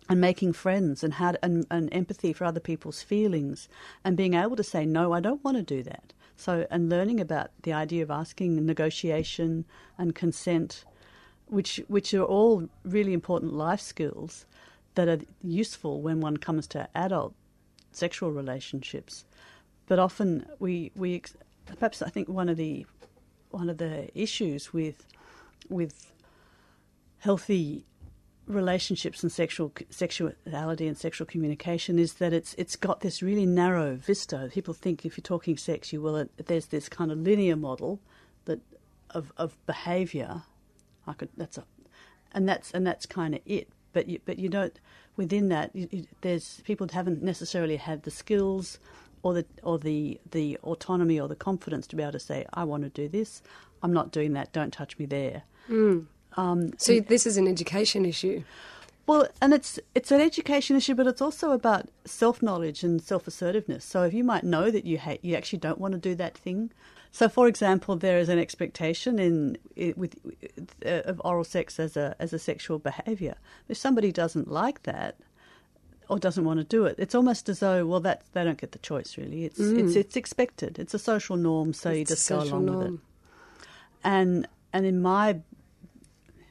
and 0.08 0.20
making 0.20 0.52
friends 0.52 1.02
and 1.02 1.14
how 1.14 1.34
and, 1.42 1.66
and 1.70 1.88
empathy 1.92 2.32
for 2.32 2.44
other 2.44 2.60
people's 2.60 3.02
feelings 3.02 3.68
and 4.04 4.16
being 4.16 4.34
able 4.34 4.56
to 4.56 4.62
say 4.62 4.86
no, 4.86 5.12
I 5.12 5.20
don't 5.20 5.42
want 5.42 5.56
to 5.56 5.62
do 5.62 5.82
that. 5.82 6.12
So 6.36 6.66
and 6.70 6.88
learning 6.88 7.20
about 7.20 7.50
the 7.62 7.72
idea 7.72 8.02
of 8.02 8.10
asking 8.10 8.64
negotiation 8.64 9.64
and 9.98 10.14
consent, 10.14 10.84
which 11.46 11.80
which 11.88 12.12
are 12.14 12.24
all 12.24 12.68
really 12.84 13.12
important 13.12 13.52
life 13.52 13.80
skills 13.80 14.46
that 14.94 15.08
are 15.08 15.20
useful 15.42 16.00
when 16.00 16.20
one 16.20 16.36
comes 16.36 16.66
to 16.68 16.88
adult 16.94 17.34
sexual 17.92 18.30
relationships. 18.30 19.24
But 19.86 19.98
often 19.98 20.46
we 20.58 20.92
we 20.94 21.22
perhaps 21.64 22.02
I 22.02 22.10
think 22.10 22.28
one 22.28 22.48
of 22.48 22.56
the 22.56 22.86
one 23.50 23.70
of 23.70 23.78
the 23.78 24.08
issues 24.14 24.72
with 24.72 25.06
with 25.68 26.12
healthy 27.18 27.84
relationships 28.46 29.22
and 29.22 29.32
sexual 29.32 29.72
sexuality 29.90 30.86
and 30.86 30.96
sexual 30.96 31.26
communication 31.26 31.98
is 31.98 32.14
that 32.14 32.32
it's 32.32 32.54
it's 32.54 32.76
got 32.76 33.00
this 33.00 33.22
really 33.22 33.46
narrow 33.46 33.96
vista. 33.96 34.48
People 34.52 34.74
think 34.74 35.04
if 35.04 35.16
you're 35.16 35.22
talking 35.22 35.56
sex, 35.56 35.92
you 35.92 36.00
will. 36.00 36.28
There's 36.46 36.66
this 36.66 36.88
kind 36.88 37.10
of 37.10 37.18
linear 37.18 37.56
model 37.56 38.00
that 38.44 38.60
of 39.10 39.32
of 39.36 39.56
behaviour. 39.66 40.42
I 41.06 41.12
could 41.12 41.30
that's 41.36 41.58
a, 41.58 41.64
and 42.32 42.48
that's 42.48 42.70
and 42.72 42.86
that's 42.86 43.06
kind 43.06 43.34
of 43.34 43.40
it. 43.44 43.68
But 43.92 44.08
you, 44.08 44.20
but 44.24 44.38
you 44.38 44.48
don't 44.48 44.78
within 45.16 45.48
that. 45.48 45.74
You, 45.74 45.88
you, 45.90 46.06
there's 46.20 46.60
people 46.64 46.86
haven't 46.92 47.22
necessarily 47.22 47.76
had 47.76 48.02
the 48.02 48.10
skills 48.10 48.78
or 49.22 49.34
the 49.34 49.46
or 49.62 49.78
the 49.78 50.20
the 50.30 50.58
autonomy 50.62 51.18
or 51.18 51.28
the 51.28 51.36
confidence 51.36 51.86
to 51.88 51.96
be 51.96 52.02
able 52.02 52.12
to 52.12 52.20
say, 52.20 52.46
I 52.52 52.64
want 52.64 52.84
to 52.84 52.90
do 52.90 53.08
this. 53.08 53.42
I'm 53.82 53.92
not 53.92 54.12
doing 54.12 54.34
that. 54.34 54.52
Don't 54.52 54.72
touch 54.72 54.98
me 54.98 55.06
there. 55.06 55.42
Mm. 55.68 56.06
Um, 56.36 56.72
so 56.78 57.00
this 57.00 57.26
is 57.26 57.36
an 57.36 57.48
education 57.48 58.04
issue. 58.04 58.44
Well, 59.06 59.28
and 59.40 59.54
it's 59.54 59.78
it's 59.94 60.10
an 60.10 60.20
education 60.20 60.76
issue, 60.76 60.94
but 60.94 61.06
it's 61.06 61.22
also 61.22 61.52
about 61.52 61.88
self 62.04 62.42
knowledge 62.42 62.82
and 62.82 63.00
self 63.00 63.26
assertiveness. 63.26 63.84
So 63.84 64.02
if 64.02 64.12
you 64.12 64.24
might 64.24 64.44
know 64.44 64.70
that 64.70 64.84
you 64.84 64.98
hate, 64.98 65.24
you 65.24 65.36
actually 65.36 65.60
don't 65.60 65.78
want 65.78 65.92
to 65.92 65.98
do 65.98 66.14
that 66.16 66.36
thing. 66.36 66.70
So, 67.12 67.28
for 67.28 67.48
example, 67.48 67.96
there 67.96 68.18
is 68.18 68.28
an 68.28 68.38
expectation 68.38 69.18
in, 69.18 69.56
in 69.76 69.94
with 69.96 70.16
uh, 70.84 71.02
of 71.04 71.20
oral 71.24 71.44
sex 71.44 71.78
as 71.78 71.96
a 71.96 72.16
as 72.18 72.32
a 72.32 72.38
sexual 72.38 72.78
behaviour. 72.78 73.36
If 73.68 73.76
somebody 73.76 74.10
doesn't 74.10 74.50
like 74.50 74.82
that, 74.82 75.16
or 76.08 76.18
doesn't 76.18 76.44
want 76.44 76.58
to 76.58 76.64
do 76.64 76.84
it. 76.84 76.96
It's 76.98 77.14
almost 77.14 77.48
as 77.48 77.60
though, 77.60 77.86
well, 77.86 78.00
that 78.00 78.22
they 78.32 78.44
don't 78.44 78.58
get 78.58 78.72
the 78.72 78.78
choice. 78.78 79.16
Really, 79.16 79.44
it's 79.44 79.58
mm. 79.58 79.78
it's 79.78 79.96
it's 79.96 80.16
expected. 80.16 80.78
It's 80.78 80.94
a 80.94 80.98
social 80.98 81.36
norm, 81.36 81.72
so 81.72 81.90
it's 81.90 81.98
you 81.98 82.04
just 82.16 82.28
go 82.28 82.40
along 82.40 82.66
norm. 82.66 82.78
with 82.78 82.94
it. 82.94 83.00
And 84.04 84.48
and 84.72 84.86
in 84.86 85.00
my 85.00 85.38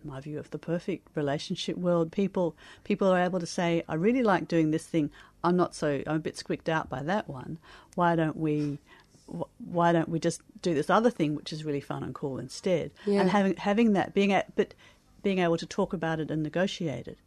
my 0.05 0.19
view 0.19 0.39
of 0.39 0.51
the 0.51 0.57
perfect 0.57 1.07
relationship 1.15 1.77
world, 1.77 2.11
people 2.11 2.55
people 2.83 3.07
are 3.07 3.19
able 3.19 3.39
to 3.39 3.45
say, 3.45 3.83
"I 3.87 3.95
really 3.95 4.23
like 4.23 4.47
doing 4.47 4.71
this 4.71 4.85
thing. 4.85 5.09
I'm 5.43 5.57
not 5.57 5.75
so. 5.75 6.03
I'm 6.07 6.17
a 6.17 6.19
bit 6.19 6.37
squicked 6.37 6.69
out 6.69 6.89
by 6.89 7.03
that 7.03 7.27
one. 7.27 7.57
Why 7.95 8.15
don't 8.15 8.37
we?" 8.37 8.79
Why 9.57 9.91
don't 9.91 10.07
we 10.07 10.19
just 10.19 10.41
do 10.61 10.75
this 10.75 10.87
other 10.87 11.09
thing, 11.09 11.33
which 11.33 11.51
is 11.51 11.65
really 11.65 11.81
fun 11.81 12.03
and 12.03 12.13
cool 12.13 12.37
instead? 12.37 12.91
Yeah. 13.07 13.21
And 13.21 13.31
having 13.31 13.55
having 13.55 13.93
that 13.93 14.13
being 14.13 14.31
at, 14.31 14.55
but 14.55 14.75
being 15.23 15.39
able 15.39 15.57
to 15.57 15.65
talk 15.65 15.93
about 15.93 16.19
it 16.19 16.29
and 16.29 16.43
negotiate 16.43 17.07
it. 17.07 17.17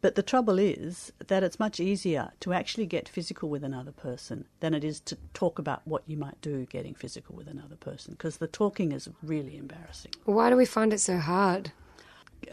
But 0.00 0.14
the 0.14 0.22
trouble 0.22 0.58
is 0.58 1.12
that 1.26 1.42
it's 1.42 1.58
much 1.58 1.80
easier 1.80 2.30
to 2.40 2.52
actually 2.52 2.86
get 2.86 3.08
physical 3.08 3.48
with 3.48 3.64
another 3.64 3.92
person 3.92 4.46
than 4.60 4.72
it 4.72 4.84
is 4.84 5.00
to 5.00 5.16
talk 5.34 5.58
about 5.58 5.82
what 5.84 6.02
you 6.06 6.16
might 6.16 6.40
do 6.40 6.66
getting 6.66 6.94
physical 6.94 7.34
with 7.34 7.48
another 7.48 7.76
person 7.76 8.12
because 8.12 8.36
the 8.36 8.46
talking 8.46 8.92
is 8.92 9.08
really 9.22 9.56
embarrassing. 9.56 10.12
Why 10.24 10.48
do 10.50 10.56
we 10.56 10.64
find 10.64 10.92
it 10.92 11.00
so 11.00 11.18
hard? 11.18 11.72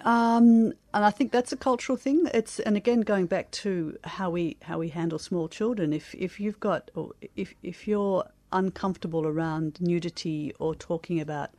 Um, 0.03 0.73
and 0.93 1.05
I 1.05 1.11
think 1.11 1.31
that's 1.31 1.53
a 1.53 1.57
cultural 1.57 1.97
thing. 1.97 2.27
It's 2.33 2.59
and 2.59 2.75
again 2.75 3.01
going 3.01 3.25
back 3.25 3.49
to 3.51 3.97
how 4.03 4.29
we 4.29 4.57
how 4.61 4.79
we 4.79 4.89
handle 4.89 5.17
small 5.17 5.47
children. 5.47 5.93
If 5.93 6.13
if 6.15 6.39
you've 6.39 6.59
got 6.59 6.91
or 6.93 7.13
if 7.35 7.53
if 7.63 7.87
you're 7.87 8.25
uncomfortable 8.51 9.25
around 9.25 9.79
nudity 9.79 10.53
or 10.59 10.75
talking 10.75 11.19
about 11.19 11.51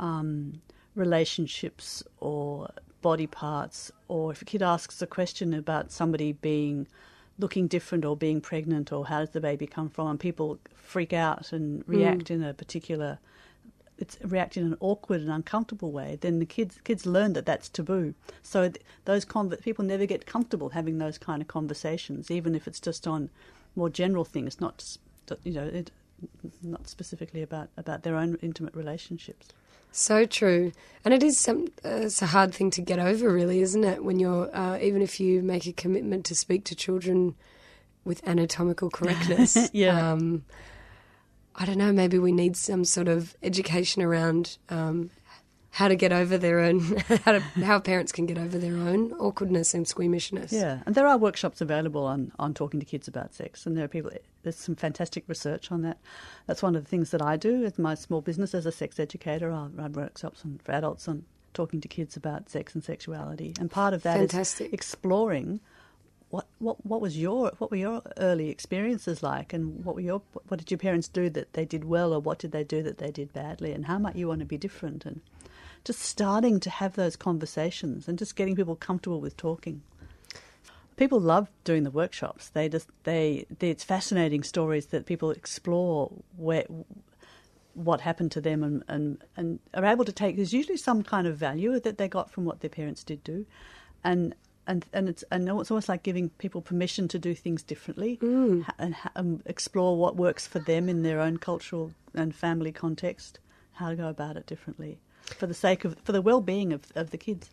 um, 0.00 0.60
relationships 0.94 2.02
or 2.20 2.70
body 3.02 3.26
parts, 3.26 3.92
or 4.08 4.32
if 4.32 4.42
a 4.42 4.44
kid 4.44 4.62
asks 4.62 5.00
a 5.02 5.06
question 5.06 5.52
about 5.52 5.92
somebody 5.92 6.32
being 6.32 6.86
looking 7.38 7.68
different 7.68 8.04
or 8.04 8.16
being 8.16 8.40
pregnant 8.40 8.92
or 8.92 9.06
how 9.06 9.20
does 9.20 9.30
the 9.30 9.40
baby 9.40 9.66
come 9.66 9.90
from, 9.90 10.08
and 10.08 10.18
people 10.18 10.58
freak 10.74 11.12
out 11.12 11.52
and 11.52 11.84
react 11.86 12.24
mm. 12.24 12.30
in 12.30 12.42
a 12.42 12.54
particular 12.54 13.18
it's 13.98 14.16
react 14.22 14.56
in 14.56 14.64
an 14.64 14.76
awkward 14.80 15.20
and 15.20 15.30
uncomfortable 15.30 15.90
way, 15.90 16.18
then 16.20 16.38
the 16.38 16.46
kids 16.46 16.80
kids 16.84 17.04
learn 17.04 17.32
that 17.34 17.46
that's 17.46 17.68
taboo. 17.68 18.14
So 18.42 18.68
th- 18.68 18.84
those 19.04 19.24
people 19.60 19.84
never 19.84 20.06
get 20.06 20.26
comfortable 20.26 20.70
having 20.70 20.98
those 20.98 21.18
kind 21.18 21.42
of 21.42 21.48
conversations, 21.48 22.30
even 22.30 22.54
if 22.54 22.66
it's 22.66 22.80
just 22.80 23.06
on 23.06 23.30
more 23.74 23.90
general 23.90 24.24
things, 24.24 24.60
not 24.60 24.96
you 25.44 25.52
know, 25.52 25.66
it, 25.66 25.90
not 26.62 26.88
specifically 26.88 27.42
about 27.42 27.68
about 27.76 28.02
their 28.02 28.16
own 28.16 28.38
intimate 28.40 28.74
relationships. 28.74 29.48
So 29.90 30.26
true, 30.26 30.72
and 31.04 31.14
it 31.14 31.22
is 31.22 31.38
some. 31.38 31.68
Uh, 31.84 32.02
it's 32.02 32.22
a 32.22 32.26
hard 32.26 32.54
thing 32.54 32.70
to 32.72 32.82
get 32.82 32.98
over, 32.98 33.32
really, 33.32 33.60
isn't 33.62 33.84
it? 33.84 34.04
When 34.04 34.18
you're 34.18 34.54
uh, 34.54 34.78
even 34.80 35.02
if 35.02 35.18
you 35.18 35.42
make 35.42 35.66
a 35.66 35.72
commitment 35.72 36.24
to 36.26 36.34
speak 36.34 36.64
to 36.66 36.74
children 36.74 37.34
with 38.04 38.26
anatomical 38.28 38.90
correctness, 38.90 39.70
yeah. 39.72 40.12
Um, 40.12 40.44
I 41.58 41.64
don't 41.64 41.78
know, 41.78 41.92
maybe 41.92 42.18
we 42.18 42.30
need 42.30 42.56
some 42.56 42.84
sort 42.84 43.08
of 43.08 43.36
education 43.42 44.00
around 44.00 44.58
um, 44.68 45.10
how 45.70 45.88
to 45.88 45.96
get 45.96 46.12
over 46.12 46.38
their 46.38 46.60
own, 46.60 46.80
how, 47.24 47.32
to, 47.32 47.40
how 47.40 47.80
parents 47.80 48.12
can 48.12 48.26
get 48.26 48.38
over 48.38 48.58
their 48.58 48.76
own 48.76 49.12
awkwardness 49.14 49.74
and 49.74 49.86
squeamishness. 49.86 50.52
Yeah, 50.52 50.80
and 50.86 50.94
there 50.94 51.06
are 51.06 51.18
workshops 51.18 51.60
available 51.60 52.06
on, 52.06 52.32
on 52.38 52.54
talking 52.54 52.78
to 52.78 52.86
kids 52.86 53.08
about 53.08 53.34
sex, 53.34 53.66
and 53.66 53.76
there 53.76 53.84
are 53.84 53.88
people, 53.88 54.12
there's 54.44 54.56
some 54.56 54.76
fantastic 54.76 55.24
research 55.26 55.72
on 55.72 55.82
that. 55.82 55.98
That's 56.46 56.62
one 56.62 56.76
of 56.76 56.84
the 56.84 56.88
things 56.88 57.10
that 57.10 57.22
I 57.22 57.36
do 57.36 57.64
as 57.64 57.76
my 57.76 57.94
small 57.94 58.20
business 58.20 58.54
as 58.54 58.64
a 58.64 58.72
sex 58.72 59.00
educator. 59.00 59.50
I 59.52 59.66
run 59.66 59.92
workshops 59.92 60.42
on, 60.44 60.60
for 60.64 60.72
adults 60.72 61.08
on 61.08 61.24
talking 61.54 61.80
to 61.80 61.88
kids 61.88 62.16
about 62.16 62.48
sex 62.48 62.74
and 62.74 62.84
sexuality, 62.84 63.54
and 63.58 63.68
part 63.68 63.94
of 63.94 64.04
that 64.04 64.16
fantastic. 64.16 64.68
is 64.68 64.72
exploring 64.72 65.60
what 66.30 66.46
what 66.58 66.84
what 66.84 67.00
was 67.00 67.16
your 67.16 67.52
what 67.58 67.70
were 67.70 67.76
your 67.76 68.02
early 68.18 68.50
experiences 68.50 69.22
like, 69.22 69.52
and 69.52 69.84
what 69.84 69.94
were 69.94 70.00
your 70.00 70.22
what 70.48 70.58
did 70.58 70.70
your 70.70 70.78
parents 70.78 71.08
do 71.08 71.30
that 71.30 71.54
they 71.54 71.64
did 71.64 71.84
well, 71.84 72.12
or 72.12 72.20
what 72.20 72.38
did 72.38 72.52
they 72.52 72.64
do 72.64 72.82
that 72.82 72.98
they 72.98 73.10
did 73.10 73.32
badly, 73.32 73.72
and 73.72 73.86
how 73.86 73.98
might 73.98 74.16
you 74.16 74.28
want 74.28 74.40
to 74.40 74.46
be 74.46 74.58
different, 74.58 75.06
and 75.06 75.20
just 75.84 76.00
starting 76.00 76.60
to 76.60 76.70
have 76.70 76.96
those 76.96 77.16
conversations 77.16 78.08
and 78.08 78.18
just 78.18 78.36
getting 78.36 78.56
people 78.56 78.76
comfortable 78.76 79.20
with 79.20 79.36
talking. 79.36 79.82
People 80.96 81.20
love 81.20 81.48
doing 81.64 81.84
the 81.84 81.90
workshops. 81.90 82.48
They 82.48 82.68
just 82.68 82.88
they, 83.04 83.46
they 83.58 83.70
it's 83.70 83.84
fascinating 83.84 84.42
stories 84.42 84.86
that 84.86 85.06
people 85.06 85.30
explore 85.30 86.12
where 86.36 86.64
what 87.72 88.00
happened 88.00 88.32
to 88.32 88.40
them 88.40 88.64
and, 88.64 88.82
and, 88.88 89.24
and 89.36 89.60
are 89.72 89.84
able 89.84 90.04
to 90.04 90.12
take 90.12 90.34
there's 90.34 90.52
usually 90.52 90.76
some 90.76 91.04
kind 91.04 91.28
of 91.28 91.36
value 91.36 91.78
that 91.78 91.96
they 91.96 92.08
got 92.08 92.28
from 92.28 92.44
what 92.44 92.58
their 92.58 92.68
parents 92.68 93.04
did 93.04 93.22
do 93.22 93.46
and 94.02 94.34
and 94.68 94.84
and 94.92 95.08
it's 95.08 95.24
and 95.32 95.48
it's 95.48 95.70
almost 95.70 95.88
like 95.88 96.04
giving 96.04 96.28
people 96.30 96.60
permission 96.60 97.08
to 97.08 97.18
do 97.18 97.34
things 97.34 97.62
differently 97.62 98.18
mm. 98.22 98.64
and, 98.78 98.94
and, 99.16 99.42
explore 99.46 99.96
what 99.96 100.14
works 100.14 100.46
for 100.46 100.60
them 100.60 100.88
in 100.88 101.02
their 101.02 101.20
own 101.20 101.38
cultural 101.38 101.92
and 102.14 102.34
family 102.34 102.70
context, 102.70 103.40
how 103.72 103.88
to 103.88 103.96
go 103.96 104.08
about 104.08 104.36
it 104.36 104.46
differently 104.46 104.98
for 105.22 105.46
the 105.46 105.54
sake 105.54 105.84
of 105.84 105.98
for 105.98 106.12
the 106.12 106.22
well-being 106.22 106.72
of 106.72 106.82
of 106.94 107.10
the 107.10 107.18
kids. 107.18 107.50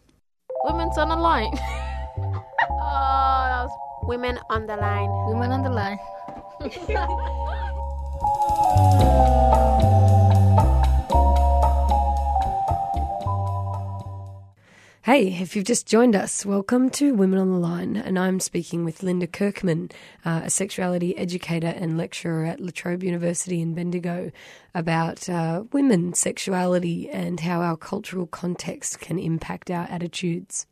Women's 0.65 0.97
on 0.97 1.09
the 1.09 1.15
line. 1.15 1.53
oh, 2.69 4.03
women 4.03 4.37
on 4.49 4.67
the 4.67 4.75
line. 4.75 5.09
Women 5.27 5.51
on 5.51 5.63
the 5.63 5.69
line. 5.69 5.99
Hey, 15.05 15.39
if 15.39 15.55
you've 15.55 15.65
just 15.65 15.85
joined 15.85 16.15
us, 16.15 16.47
welcome 16.47 16.89
to 16.89 17.13
Women 17.13 17.37
on 17.37 17.51
the 17.51 17.59
Line, 17.59 17.95
and 17.95 18.17
I'm 18.17 18.39
speaking 18.39 18.83
with 18.83 19.03
Linda 19.03 19.27
Kirkman, 19.27 19.91
uh, 20.25 20.41
a 20.45 20.49
sexuality 20.49 21.15
educator 21.15 21.67
and 21.67 21.95
lecturer 21.95 22.43
at 22.45 22.59
La 22.59 22.71
Trobe 22.73 23.03
University 23.03 23.61
in 23.61 23.75
Bendigo, 23.75 24.31
about 24.73 25.29
uh, 25.29 25.65
women's 25.71 26.17
sexuality 26.17 27.07
and 27.07 27.39
how 27.41 27.61
our 27.61 27.77
cultural 27.77 28.25
context 28.25 28.99
can 28.99 29.19
impact 29.19 29.69
our 29.69 29.85
attitudes. 29.91 30.65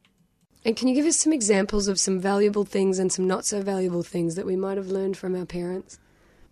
And 0.65 0.75
can 0.75 0.87
you 0.87 0.95
give 0.95 1.05
us 1.05 1.17
some 1.17 1.31
examples 1.31 1.87
of 1.87 1.99
some 1.99 2.19
valuable 2.19 2.65
things 2.65 2.97
and 2.97 3.13
some 3.13 3.27
not 3.27 3.45
so 3.45 3.61
valuable 3.61 4.01
things 4.01 4.33
that 4.33 4.47
we 4.47 4.55
might 4.55 4.77
have 4.77 4.87
learned 4.87 5.15
from 5.15 5.35
our 5.35 5.45
parents? 5.45 5.99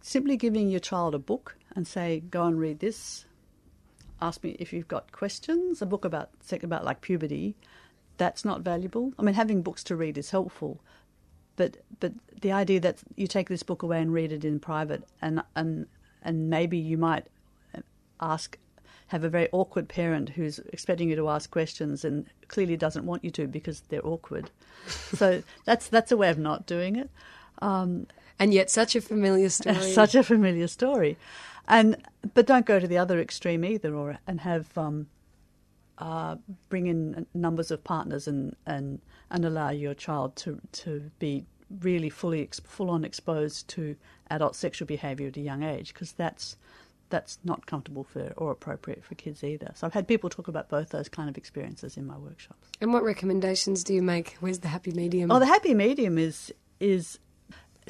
Simply 0.02 0.38
giving 0.38 0.70
your 0.70 0.82
child 0.82 1.16
a 1.16 1.20
book 1.20 1.56
and 1.76 1.88
say, 1.88 2.20
go 2.20 2.46
and 2.46 2.60
read 2.60 2.78
this, 2.78 3.26
ask 4.22 4.44
me 4.44 4.56
if 4.60 4.72
you've 4.74 4.88
got 4.88 5.12
questions. 5.12 5.82
A 5.82 5.86
book 5.86 6.06
about 6.06 6.30
about 6.64 6.86
like 6.86 7.02
puberty, 7.02 7.56
that's 8.18 8.46
not 8.46 8.62
valuable. 8.62 9.14
I 9.18 9.24
mean, 9.24 9.36
having 9.36 9.62
books 9.62 9.84
to 9.86 9.96
read 9.96 10.18
is 10.18 10.32
helpful, 10.32 10.82
but 11.56 11.78
but 12.00 12.14
the 12.42 12.52
idea 12.52 12.80
that 12.80 13.00
you 13.16 13.28
take 13.28 13.50
this 13.50 13.64
book 13.64 13.84
away 13.84 14.02
and 14.02 14.14
read 14.14 14.32
it 14.32 14.46
in 14.46 14.60
private, 14.60 15.04
and 15.22 15.42
and 15.56 15.88
and 16.22 16.50
maybe 16.50 16.78
you 16.78 16.98
might 16.98 17.28
ask 18.20 18.58
have 19.08 19.24
a 19.26 19.30
very 19.30 19.50
awkward 19.52 19.90
parent 19.90 20.30
who's 20.30 20.60
expecting 20.72 21.10
you 21.10 21.18
to 21.18 21.28
ask 21.28 21.52
questions 21.52 22.06
and 22.06 22.26
clearly 22.48 22.78
doesn't 22.78 23.06
want 23.06 23.26
you 23.26 23.30
to 23.32 23.46
because 23.46 23.82
they're 23.90 24.06
awkward. 24.08 24.50
so 24.88 25.44
that's 25.66 25.88
that's 25.88 26.12
a 26.12 26.18
way 26.18 26.30
of 26.30 26.38
not 26.38 26.66
doing 26.66 26.96
it. 26.96 27.10
Um, 27.62 28.08
and 28.40 28.54
yet, 28.54 28.70
such 28.70 28.96
a 28.96 29.02
familiar 29.02 29.50
story. 29.60 29.92
Such 29.92 30.16
a 30.16 30.24
familiar 30.24 30.68
story. 30.68 31.18
And 31.68 31.98
but 32.34 32.48
don't 32.48 32.66
go 32.66 32.80
to 32.80 32.88
the 32.88 32.98
other 32.98 33.20
extreme 33.20 33.64
either, 33.64 33.96
or 33.96 34.18
and 34.28 34.42
have 34.42 34.78
um, 34.78 35.08
uh, 35.98 36.36
bring 36.70 36.88
in 36.88 37.26
numbers 37.34 37.72
of 37.72 37.84
partners 37.84 38.28
and 38.28 38.56
and 38.66 39.00
and 39.30 39.46
allow 39.46 39.70
your 39.70 39.94
child 39.94 40.36
to 40.38 40.60
to 40.84 41.12
be 41.20 41.46
really 41.80 42.10
fully 42.10 42.50
full 42.64 42.90
on 42.90 43.06
exposed 43.06 43.68
to 43.70 43.96
adult 44.30 44.56
sexual 44.56 44.86
behaviour 44.86 45.28
at 45.30 45.38
a 45.38 45.42
young 45.42 45.64
age, 45.64 45.94
because 45.94 46.12
that's 46.12 46.58
that's 47.10 47.38
not 47.44 47.66
comfortable 47.66 48.04
for 48.04 48.34
or 48.38 48.52
appropriate 48.52 49.04
for 49.04 49.16
kids 49.16 49.44
either. 49.44 49.72
So 49.76 49.86
I've 49.86 49.94
had 49.94 50.08
people 50.08 50.30
talk 50.30 50.48
about 50.48 50.70
both 50.70 50.90
those 50.90 51.10
kind 51.10 51.30
of 51.30 51.38
experiences 51.38 51.98
in 51.98 52.06
my 52.06 52.18
workshops. 52.18 52.70
And 52.80 52.94
what 52.94 53.04
recommendations 53.04 53.84
do 53.84 53.94
you 53.94 54.02
make? 54.02 54.38
Where's 54.40 54.60
the 54.60 54.70
happy 54.70 54.92
medium? 54.92 55.32
Oh, 55.32 55.40
the 55.40 55.46
happy 55.46 55.74
medium 55.74 56.18
is 56.18 56.54
is 56.80 57.20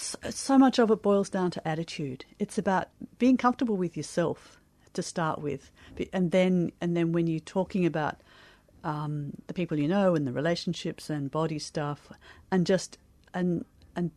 so, 0.01 0.57
much 0.57 0.79
of 0.79 0.91
it 0.91 1.01
boils 1.01 1.29
down 1.29 1.51
to 1.51 1.67
attitude. 1.67 2.25
It's 2.39 2.57
about 2.57 2.89
being 3.19 3.37
comfortable 3.37 3.77
with 3.77 3.95
yourself 3.95 4.59
to 4.93 5.01
start 5.01 5.41
with, 5.41 5.71
and 6.13 6.31
then 6.31 6.71
and 6.81 6.95
then 6.95 7.11
when 7.11 7.27
you're 7.27 7.39
talking 7.39 7.85
about 7.85 8.21
um, 8.83 9.33
the 9.47 9.53
people 9.53 9.77
you 9.77 9.87
know 9.87 10.15
and 10.15 10.25
the 10.25 10.33
relationships 10.33 11.09
and 11.09 11.29
body 11.29 11.59
stuff, 11.59 12.11
and 12.51 12.65
just 12.65 12.97
and 13.33 13.65
and 13.95 14.11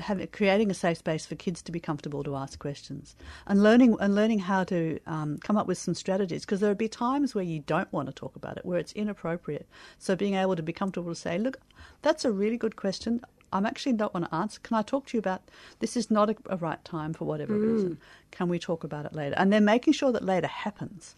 having 0.00 0.26
creating 0.28 0.70
a 0.70 0.74
safe 0.74 0.98
space 0.98 1.26
for 1.26 1.34
kids 1.34 1.60
to 1.62 1.72
be 1.72 1.80
comfortable 1.80 2.22
to 2.22 2.34
ask 2.34 2.58
questions 2.58 3.14
and 3.46 3.62
learning 3.62 3.94
and 4.00 4.14
learning 4.14 4.38
how 4.38 4.64
to 4.64 4.98
um, 5.06 5.36
come 5.38 5.56
up 5.56 5.66
with 5.66 5.78
some 5.78 5.94
strategies. 5.94 6.42
Because 6.42 6.60
there'll 6.60 6.74
be 6.74 6.88
times 6.88 7.34
where 7.34 7.44
you 7.44 7.60
don't 7.60 7.92
want 7.92 8.08
to 8.08 8.12
talk 8.12 8.36
about 8.36 8.56
it 8.56 8.64
where 8.64 8.78
it's 8.78 8.92
inappropriate. 8.92 9.66
So 9.98 10.16
being 10.16 10.34
able 10.34 10.56
to 10.56 10.62
be 10.62 10.72
comfortable 10.72 11.12
to 11.12 11.20
say 11.20 11.38
look 11.38 11.58
that's 12.02 12.24
a 12.24 12.32
really 12.32 12.56
good 12.56 12.76
question 12.76 13.22
I'm 13.52 13.66
actually 13.66 13.92
not 13.92 14.14
want 14.14 14.28
to 14.28 14.34
answer 14.34 14.60
can 14.62 14.76
I 14.76 14.82
talk 14.82 15.06
to 15.06 15.16
you 15.16 15.18
about 15.18 15.42
this 15.80 15.96
is 15.96 16.10
not 16.10 16.30
a, 16.30 16.36
a 16.46 16.56
right 16.56 16.82
time 16.84 17.12
for 17.12 17.24
whatever 17.24 17.54
mm. 17.54 17.72
reason 17.72 17.98
can 18.30 18.48
we 18.48 18.58
talk 18.58 18.84
about 18.84 19.04
it 19.04 19.14
later 19.14 19.34
and 19.36 19.52
then 19.52 19.64
making 19.64 19.92
sure 19.92 20.12
that 20.12 20.24
later 20.24 20.46
happens 20.46 21.14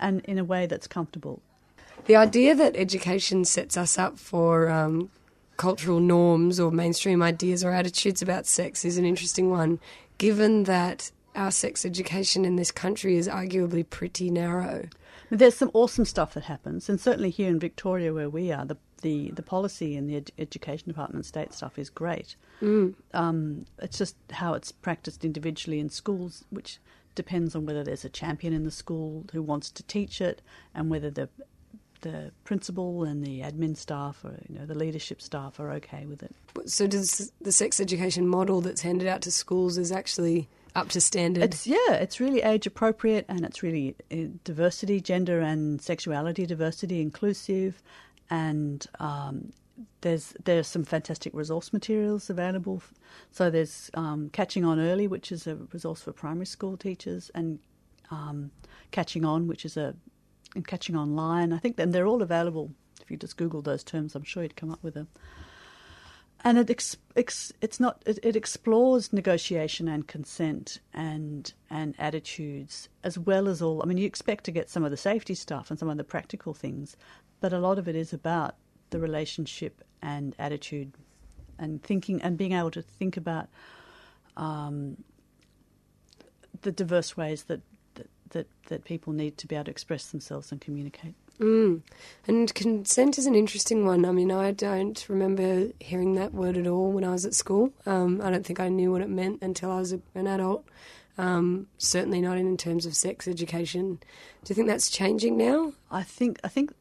and 0.00 0.20
in 0.24 0.38
a 0.38 0.44
way 0.44 0.66
that's 0.66 0.86
comfortable 0.86 1.42
the 2.06 2.16
idea 2.16 2.54
that 2.54 2.76
education 2.76 3.44
sets 3.44 3.76
us 3.76 3.98
up 3.98 4.18
for 4.18 4.70
um, 4.70 5.10
cultural 5.58 6.00
norms 6.00 6.58
or 6.58 6.70
mainstream 6.70 7.22
ideas 7.22 7.62
or 7.62 7.72
attitudes 7.72 8.22
about 8.22 8.46
sex 8.46 8.84
is 8.84 8.96
an 8.96 9.04
interesting 9.04 9.50
one, 9.50 9.78
given 10.16 10.64
that 10.64 11.10
our 11.34 11.50
sex 11.50 11.84
education 11.84 12.44
in 12.44 12.56
this 12.56 12.70
country 12.70 13.16
is 13.16 13.28
arguably 13.28 13.88
pretty 13.88 14.30
narrow. 14.30 14.88
There's 15.30 15.56
some 15.56 15.70
awesome 15.74 16.06
stuff 16.06 16.32
that 16.34 16.44
happens, 16.44 16.88
and 16.88 16.98
certainly 16.98 17.28
here 17.28 17.48
in 17.50 17.58
Victoria, 17.58 18.14
where 18.14 18.30
we 18.30 18.50
are, 18.50 18.64
the 18.64 18.78
the, 19.02 19.30
the 19.30 19.42
policy 19.42 19.96
in 19.96 20.06
the 20.06 20.16
ed- 20.16 20.32
education 20.38 20.88
department 20.88 21.26
state 21.26 21.52
stuff 21.52 21.78
is 21.78 21.90
great. 21.90 22.36
Mm. 22.60 22.94
Um, 23.14 23.66
it's 23.80 23.98
just 23.98 24.16
how 24.30 24.54
it's 24.54 24.72
practiced 24.72 25.24
individually 25.24 25.80
in 25.80 25.88
schools, 25.88 26.44
which 26.50 26.78
depends 27.14 27.56
on 27.56 27.66
whether 27.66 27.82
there's 27.82 28.04
a 28.04 28.08
champion 28.08 28.52
in 28.52 28.64
the 28.64 28.70
school 28.70 29.24
who 29.32 29.42
wants 29.42 29.70
to 29.72 29.82
teach 29.84 30.20
it, 30.20 30.42
and 30.74 30.90
whether 30.90 31.10
the 31.10 31.28
the 32.00 32.30
principal 32.44 33.02
and 33.02 33.24
the 33.24 33.40
admin 33.40 33.76
staff 33.76 34.24
or 34.24 34.38
you 34.48 34.56
know 34.56 34.66
the 34.66 34.74
leadership 34.74 35.20
staff 35.20 35.58
are 35.58 35.72
okay 35.72 36.06
with 36.06 36.22
it. 36.22 36.34
So 36.66 36.86
does 36.86 37.32
the 37.40 37.52
sex 37.52 37.80
education 37.80 38.26
model 38.26 38.60
that's 38.60 38.82
handed 38.82 39.08
out 39.08 39.22
to 39.22 39.30
schools 39.30 39.78
is 39.78 39.90
actually 39.90 40.48
up 40.74 40.88
to 40.90 41.00
standard? 41.00 41.42
It's 41.42 41.66
yeah, 41.66 41.94
it's 41.94 42.20
really 42.20 42.42
age 42.42 42.66
appropriate 42.66 43.26
and 43.28 43.44
it's 43.44 43.62
really 43.62 43.96
uh, 44.12 44.16
diversity, 44.44 45.00
gender 45.00 45.40
and 45.40 45.80
sexuality 45.80 46.46
diversity 46.46 47.00
inclusive, 47.00 47.82
and 48.30 48.86
um, 48.98 49.52
there's 50.00 50.34
there's 50.44 50.66
some 50.66 50.84
fantastic 50.84 51.32
resource 51.34 51.72
materials 51.72 52.30
available. 52.30 52.82
So 53.30 53.50
there's 53.50 53.90
um, 53.94 54.30
Catching 54.30 54.64
On 54.64 54.78
Early, 54.78 55.06
which 55.06 55.32
is 55.32 55.46
a 55.46 55.56
resource 55.72 56.02
for 56.02 56.12
primary 56.12 56.46
school 56.46 56.76
teachers, 56.76 57.30
and 57.34 57.58
um, 58.10 58.50
Catching 58.90 59.24
On, 59.24 59.46
which 59.46 59.64
is 59.64 59.76
a 59.76 59.94
and 60.54 60.66
catching 60.66 60.96
online. 60.96 61.52
I 61.52 61.58
think 61.58 61.76
then 61.76 61.90
they're 61.90 62.06
all 62.06 62.22
available. 62.22 62.72
If 63.02 63.10
you 63.10 63.16
just 63.16 63.36
Google 63.36 63.62
those 63.62 63.84
terms, 63.84 64.14
I'm 64.14 64.24
sure 64.24 64.42
you'd 64.42 64.56
come 64.56 64.70
up 64.70 64.82
with 64.82 64.94
them. 64.94 65.08
And 66.44 66.56
it 66.56 66.70
ex, 66.70 66.96
ex, 67.16 67.52
it's 67.60 67.80
not 67.80 68.02
it, 68.06 68.20
it, 68.22 68.36
explores 68.36 69.12
negotiation 69.12 69.88
and 69.88 70.06
consent 70.06 70.78
and 70.94 71.52
and 71.68 71.96
attitudes 71.98 72.88
as 73.02 73.18
well 73.18 73.48
as 73.48 73.60
all. 73.60 73.82
I 73.82 73.86
mean, 73.86 73.98
you 73.98 74.06
expect 74.06 74.44
to 74.44 74.52
get 74.52 74.70
some 74.70 74.84
of 74.84 74.92
the 74.92 74.96
safety 74.96 75.34
stuff 75.34 75.68
and 75.68 75.78
some 75.78 75.88
of 75.88 75.96
the 75.96 76.04
practical 76.04 76.54
things, 76.54 76.96
but 77.40 77.52
a 77.52 77.58
lot 77.58 77.78
of 77.78 77.88
it 77.88 77.96
is 77.96 78.12
about 78.12 78.54
the 78.90 78.98
relationship 78.98 79.82
and 80.02 80.34
attitude 80.38 80.92
and 81.58 81.82
thinking 81.82 82.22
and 82.22 82.36
being 82.38 82.52
able 82.52 82.70
to 82.70 82.82
think 82.82 83.16
about 83.16 83.48
um, 84.36 84.96
the 86.62 86.72
diverse 86.72 87.16
ways 87.16 87.44
that 87.44 87.60
that, 88.30 88.46
that 88.66 88.84
people 88.84 89.12
need 89.12 89.38
to 89.38 89.46
be 89.46 89.54
able 89.54 89.64
to 89.64 89.70
express 89.70 90.06
themselves 90.06 90.52
and 90.52 90.60
communicate. 90.60 91.14
Mm. 91.40 91.82
And 92.26 92.52
consent 92.54 93.16
is 93.16 93.26
an 93.26 93.34
interesting 93.34 93.86
one. 93.86 94.04
I 94.04 94.10
mean, 94.10 94.32
I 94.32 94.50
don't 94.50 95.02
remember 95.08 95.68
hearing 95.80 96.14
that 96.14 96.34
word 96.34 96.56
at 96.56 96.66
all 96.66 96.90
when 96.90 97.04
I 97.04 97.12
was 97.12 97.24
at 97.24 97.34
school. 97.34 97.72
Um, 97.86 98.20
I 98.22 98.30
don't 98.30 98.44
think 98.44 98.58
I 98.58 98.68
knew 98.68 98.90
what 98.90 99.02
it 99.02 99.08
meant 99.08 99.40
until 99.42 99.70
I 99.70 99.78
was 99.78 99.92
a, 99.92 100.00
an 100.14 100.26
adult. 100.26 100.66
Um, 101.16 101.66
certainly 101.78 102.20
not 102.20 102.38
in 102.38 102.56
terms 102.56 102.86
of 102.86 102.94
sex 102.94 103.26
education. 103.26 103.98
Do 104.44 104.50
you 104.50 104.54
think 104.54 104.68
that's 104.68 104.90
changing 104.90 105.36
now? 105.36 105.72
I 105.90 106.02
think 106.02 106.38
I 106.44 106.48
think 106.48 106.72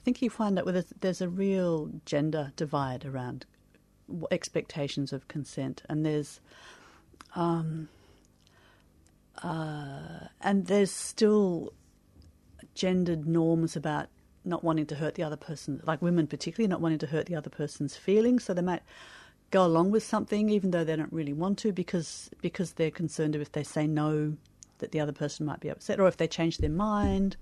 I 0.00 0.02
think 0.02 0.22
you 0.22 0.30
find 0.30 0.56
that 0.56 0.64
with 0.64 0.92
there's 1.00 1.20
a 1.20 1.28
real 1.28 1.90
gender 2.06 2.52
divide 2.56 3.04
around 3.04 3.44
expectations 4.30 5.12
of 5.12 5.28
consent, 5.28 5.82
and 5.90 6.06
there's 6.06 6.40
um, 7.34 7.88
uh, 9.42 10.28
and 10.40 10.66
there's 10.66 10.90
still 10.90 11.74
gendered 12.74 13.26
norms 13.26 13.76
about 13.76 14.08
not 14.42 14.64
wanting 14.64 14.86
to 14.86 14.94
hurt 14.94 15.16
the 15.16 15.22
other 15.22 15.36
person, 15.36 15.82
like 15.84 16.00
women 16.00 16.26
particularly, 16.26 16.66
not 16.66 16.80
wanting 16.80 16.98
to 16.98 17.06
hurt 17.06 17.26
the 17.26 17.36
other 17.36 17.50
person's 17.50 17.94
feelings. 17.94 18.44
So 18.44 18.54
they 18.54 18.62
might 18.62 18.82
go 19.50 19.66
along 19.66 19.90
with 19.90 20.02
something 20.02 20.48
even 20.48 20.70
though 20.70 20.84
they 20.84 20.96
don't 20.96 21.12
really 21.12 21.32
want 21.32 21.58
to 21.58 21.72
because 21.72 22.30
because 22.40 22.72
they're 22.72 22.90
concerned 22.90 23.34
if 23.36 23.52
they 23.52 23.64
say 23.64 23.86
no 23.86 24.36
that 24.78 24.92
the 24.92 25.00
other 25.00 25.12
person 25.12 25.44
might 25.44 25.60
be 25.60 25.68
upset 25.68 26.00
or 26.00 26.06
if 26.08 26.16
they 26.16 26.28
change 26.28 26.58
their 26.58 26.70
mind. 26.70 27.36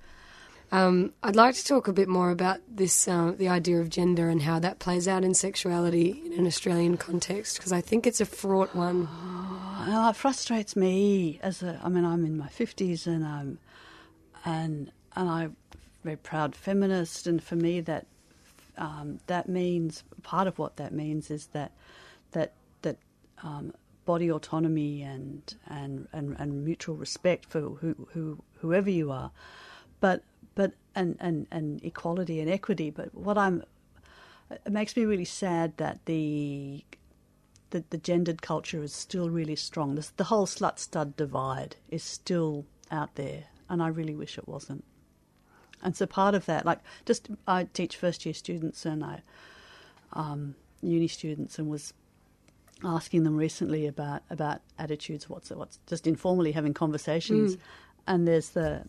Um, 0.70 1.14
I'd 1.22 1.37
like 1.37 1.54
to 1.54 1.64
talk 1.64 1.88
a 1.88 1.94
bit 1.94 2.09
more 2.09 2.31
about 2.31 2.61
this, 2.68 3.09
uh, 3.09 3.33
the 3.37 3.48
idea 3.48 3.81
of 3.81 3.88
gender 3.88 4.28
and 4.28 4.42
how 4.42 4.59
that 4.59 4.78
plays 4.78 5.09
out 5.09 5.24
in 5.24 5.33
sexuality 5.33 6.22
in 6.26 6.35
an 6.35 6.46
Australian 6.46 6.98
context, 6.98 7.57
because 7.57 7.72
I 7.72 7.81
think 7.81 8.07
it's 8.07 8.20
a 8.20 8.26
fraught 8.26 8.74
one. 8.74 9.09
Oh, 9.11 10.09
it 10.11 10.16
frustrates 10.16 10.76
me 10.76 11.40
as 11.42 11.62
a. 11.62 11.81
I 11.83 11.88
mean, 11.88 12.04
I'm 12.04 12.26
in 12.26 12.37
my 12.37 12.48
fifties, 12.48 13.07
and 13.07 13.24
I'm, 13.24 13.59
and 14.44 14.92
and 15.16 15.28
I'm 15.31 15.57
very 16.04 16.16
proud 16.16 16.54
feminist, 16.54 17.26
and 17.26 17.42
for 17.42 17.57
me 17.57 17.81
that 17.81 18.07
um, 18.76 19.20
that 19.26 19.48
means 19.48 20.04
part 20.22 20.46
of 20.46 20.59
what 20.59 20.76
that 20.76 20.92
means 20.92 21.31
is 21.31 21.46
that 21.46 21.72
that 22.33 22.52
that 22.83 22.98
um, 23.42 23.72
body 24.04 24.31
autonomy 24.31 25.02
and, 25.02 25.54
and 25.66 26.09
and 26.12 26.37
and 26.38 26.62
mutual 26.64 26.96
respect 26.96 27.46
for 27.46 27.61
who, 27.61 28.07
who 28.12 28.42
whoever 28.61 28.90
you 28.90 29.11
are, 29.11 29.31
but 30.00 30.22
but 30.59 30.73
and, 30.97 31.16
and, 31.21 31.47
and 31.53 31.85
equality 31.85 32.40
and 32.40 32.51
equity. 32.51 32.90
But 32.90 33.14
what 33.14 33.38
I'm 33.38 33.62
it 34.51 34.73
makes 34.73 34.97
me 34.97 35.05
really 35.05 35.25
sad 35.25 35.77
that 35.77 36.05
the 36.07 36.85
the, 37.71 37.85
the 37.90 37.99
gendered 37.99 38.42
culture 38.42 38.83
is 38.83 38.92
still 38.92 39.31
really 39.31 39.55
strong. 39.55 39.94
This, 39.94 40.09
the 40.16 40.25
whole 40.25 40.47
slut 40.47 40.81
stud 40.81 41.16
divide 41.16 41.77
is 41.90 42.03
still 42.03 42.64
out 42.90 43.14
there, 43.14 43.44
and 43.68 43.81
I 43.81 43.88
really 43.88 44.16
wish 44.16 44.37
it 44.37 44.49
wasn't. 44.49 44.83
And 45.81 45.97
so 45.97 46.07
part 46.07 46.35
of 46.35 46.47
that, 46.47 46.66
like, 46.66 46.81
just 47.07 47.29
I 47.47 47.68
teach 47.73 47.94
first 47.94 48.27
year 48.27 48.35
students 48.35 48.85
and 48.85 49.05
I 49.05 49.23
um, 50.12 50.57
uni 50.83 51.07
students, 51.07 51.57
and 51.61 51.71
was 51.71 51.94
asking 52.83 53.23
them 53.23 53.37
recently 53.37 53.87
about 53.87 54.23
about 54.29 54.61
attitudes. 54.77 55.31
What's 55.31 55.51
what's 55.51 55.79
just 55.87 56.09
informally 56.09 56.51
having 56.51 56.75
conversations, 56.75 57.55
mm. 57.55 57.61
and 58.09 58.27
there's 58.27 58.49
the 58.49 58.83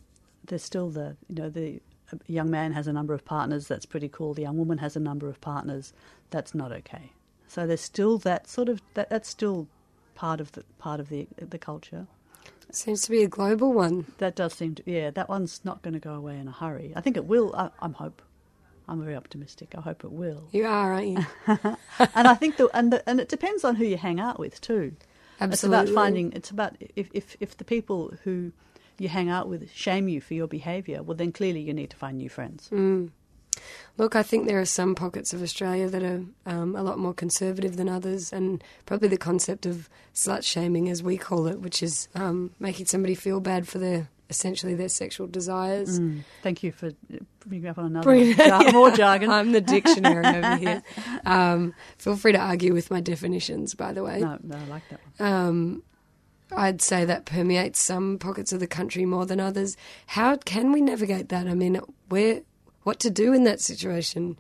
there's 0.50 0.64
still 0.64 0.90
the 0.90 1.16
you 1.28 1.36
know 1.36 1.50
the 1.50 1.82
young 2.28 2.50
man 2.50 2.74
has 2.74 2.88
a 2.88 2.94
number 2.94 3.14
of 3.14 3.26
partners. 3.26 3.68
That's 3.68 3.86
pretty 3.86 4.10
cool. 4.10 4.34
The 4.34 4.42
young 4.42 4.58
woman 4.58 4.80
has 4.80 4.96
a 4.96 5.00
number 5.00 5.30
of 5.30 5.40
partners. 5.42 5.94
That's 6.30 6.54
not 6.54 6.72
okay. 6.72 7.14
So 7.48 7.66
there's 7.66 7.82
still 7.82 8.18
that 8.20 8.48
sort 8.48 8.70
of 8.70 8.82
that, 8.94 9.10
that's 9.10 9.30
still 9.30 9.68
part 10.16 10.42
of 10.42 10.52
the 10.52 10.64
part 10.78 11.00
of 11.00 11.10
the 11.10 11.28
the 11.38 11.58
culture. 11.58 12.08
Seems 12.72 13.02
to 13.04 13.12
be 13.12 13.24
a 13.24 13.28
global 13.28 13.74
one. 13.74 14.06
That 14.20 14.36
does 14.36 14.54
seem 14.54 14.76
to 14.76 14.84
yeah. 14.86 15.10
That 15.10 15.30
one's 15.30 15.62
not 15.64 15.82
going 15.82 15.94
to 15.96 16.00
go 16.00 16.14
away 16.14 16.38
in 16.38 16.48
a 16.48 16.52
hurry. 16.52 16.94
I 16.96 17.02
think 17.02 17.18
it 17.18 17.26
will. 17.26 17.56
I, 17.56 17.70
I'm 17.82 17.94
hope. 17.94 18.22
I'm 18.88 19.04
very 19.04 19.16
optimistic. 19.16 19.76
I 19.78 19.82
hope 19.82 20.04
it 20.04 20.12
will. 20.12 20.48
You 20.52 20.66
are, 20.66 20.94
aren't 20.94 21.08
you? 21.08 21.26
and 22.16 22.28
I 22.28 22.34
think 22.34 22.58
the 22.58 22.70
and 22.74 22.94
the, 22.94 23.08
and 23.10 23.20
it 23.20 23.30
depends 23.30 23.64
on 23.64 23.76
who 23.76 23.86
you 23.86 23.98
hang 23.98 24.20
out 24.20 24.40
with 24.40 24.62
too. 24.62 24.94
Absolutely. 25.42 25.54
It's 25.54 25.64
about 25.92 25.96
finding. 25.96 26.34
It's 26.34 26.52
about 26.52 26.76
if 26.96 27.10
if 27.14 27.36
if 27.40 27.58
the 27.58 27.64
people 27.64 28.14
who 28.24 28.52
you 29.02 29.10
hang 29.10 29.30
out 29.30 29.48
with 29.48 29.72
shame 29.74 30.08
you 30.08 30.22
for 30.22 30.34
your 30.34 30.48
behaviour, 30.48 31.04
well, 31.04 31.16
then 31.16 31.32
clearly 31.32 31.62
you 31.62 31.74
need 31.74 31.90
to 31.92 31.98
find 31.98 32.18
new 32.18 32.30
friends. 32.30 32.70
Mm. 32.72 33.12
Look, 33.98 34.16
I 34.16 34.24
think 34.24 34.48
there 34.48 34.60
are 34.60 34.66
some 34.66 34.96
pockets 34.96 35.34
of 35.34 35.42
Australia 35.42 35.90
that 35.90 36.04
are 36.04 36.24
um, 36.46 36.76
a 36.76 36.84
lot 36.84 36.98
more 36.98 37.14
conservative 37.14 37.76
than 37.76 37.90
others, 37.90 38.32
and 38.32 38.64
probably 38.86 39.10
the 39.10 39.18
concept 39.18 39.66
of 39.66 39.90
slut 40.14 40.44
shaming, 40.44 40.90
as 40.90 41.04
we 41.04 41.18
call 41.18 41.48
it, 41.48 41.60
which 41.60 41.84
is 41.84 42.08
um, 42.16 42.52
making 42.60 42.86
somebody 42.86 43.16
feel 43.16 43.40
bad 43.40 43.68
for 43.68 43.78
their 43.80 44.08
essentially 44.30 44.76
their 44.76 44.90
sexual 44.90 45.28
desires. 45.28 46.00
Mm. 46.00 46.22
Thank 46.44 46.62
you 46.64 46.72
for 46.72 46.92
bringing 47.46 47.68
up 47.68 47.78
on 47.80 47.86
another 47.88 48.34
jar- 48.36 48.72
more 48.72 48.92
jargon. 48.92 49.32
I'm 49.32 49.52
the 49.52 49.62
dictionary 49.62 50.26
over 50.26 50.56
here. 50.58 50.84
Um, 51.26 51.74
feel 51.98 52.16
free 52.16 52.34
to 52.34 52.38
argue 52.38 52.74
with 52.74 52.92
my 52.92 53.02
definitions, 53.02 53.74
by 53.74 53.92
the 53.92 54.04
way. 54.04 54.20
No, 54.20 54.38
no, 54.44 54.56
I 54.56 54.66
like 54.66 54.84
that 54.90 55.00
one. 55.18 55.32
Um, 55.32 55.84
I'd 56.56 56.82
say 56.82 57.06
that 57.06 57.26
permeates 57.26 57.80
some 57.80 58.18
pockets 58.18 58.52
of 58.52 58.60
the 58.60 58.68
country 58.68 59.06
more 59.06 59.26
than 59.26 59.40
others. 59.40 59.78
How 60.08 60.36
can 60.38 60.72
we 60.72 60.82
navigate 60.82 61.30
that? 61.30 61.48
I 61.48 61.54
mean, 61.54 61.80
where, 62.10 62.42
what 62.84 63.00
to 63.02 63.10
do 63.10 63.34
in 63.34 63.44
that 63.44 63.62
situation? 63.62 64.38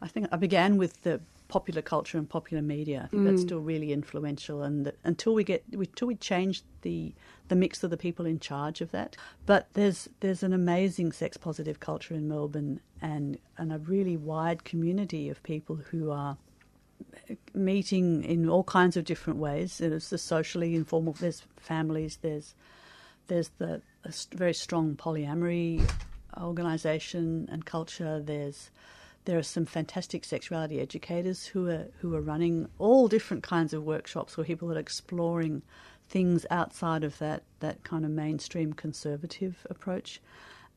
I 0.00 0.08
think 0.08 0.28
I 0.32 0.36
began 0.36 0.76
with 0.76 1.02
the 1.02 1.20
popular 1.48 1.82
culture 1.82 2.18
and 2.18 2.28
popular 2.28 2.62
media. 2.62 3.02
I 3.04 3.06
think 3.08 3.24
that's 3.24 3.40
mm. 3.40 3.46
still 3.46 3.60
really 3.60 3.92
influential, 3.92 4.62
and 4.62 4.92
until 5.04 5.34
we 5.34 5.44
get 5.44 5.64
until 5.72 6.08
we 6.08 6.14
change 6.14 6.62
the 6.82 7.12
the 7.48 7.56
mix 7.56 7.82
of 7.82 7.90
the 7.90 7.96
people 7.96 8.26
in 8.26 8.38
charge 8.38 8.80
of 8.80 8.90
that. 8.92 9.16
But 9.46 9.68
there's 9.72 10.08
there's 10.20 10.42
an 10.42 10.52
amazing 10.52 11.12
sex 11.12 11.36
positive 11.36 11.80
culture 11.80 12.14
in 12.14 12.28
Melbourne, 12.28 12.80
and 13.00 13.38
and 13.56 13.72
a 13.72 13.78
really 13.78 14.16
wide 14.16 14.64
community 14.64 15.28
of 15.28 15.42
people 15.42 15.76
who 15.76 16.10
are 16.10 16.36
meeting 17.54 18.24
in 18.24 18.48
all 18.48 18.64
kinds 18.64 18.96
of 18.96 19.04
different 19.04 19.38
ways. 19.38 19.78
There's 19.78 20.10
the 20.10 20.18
socially 20.18 20.74
informal. 20.74 21.14
There's 21.14 21.42
families. 21.56 22.18
There's 22.22 22.54
there's 23.28 23.50
the 23.58 23.82
a 24.04 24.12
very 24.34 24.54
strong 24.54 24.96
polyamory 24.96 25.88
organisation 26.40 27.48
and 27.50 27.64
culture. 27.64 28.20
There's 28.20 28.70
there 29.24 29.38
are 29.38 29.42
some 29.42 29.66
fantastic 29.66 30.24
sexuality 30.24 30.80
educators 30.80 31.46
who 31.46 31.68
are 31.68 31.86
who 32.00 32.14
are 32.14 32.20
running 32.20 32.68
all 32.78 33.08
different 33.08 33.42
kinds 33.42 33.74
of 33.74 33.84
workshops 33.84 34.36
where 34.36 34.44
people 34.44 34.72
are 34.72 34.78
exploring 34.78 35.62
things 36.08 36.46
outside 36.50 37.04
of 37.04 37.18
that 37.18 37.42
that 37.60 37.82
kind 37.84 38.04
of 38.04 38.10
mainstream 38.10 38.72
conservative 38.72 39.66
approach 39.68 40.20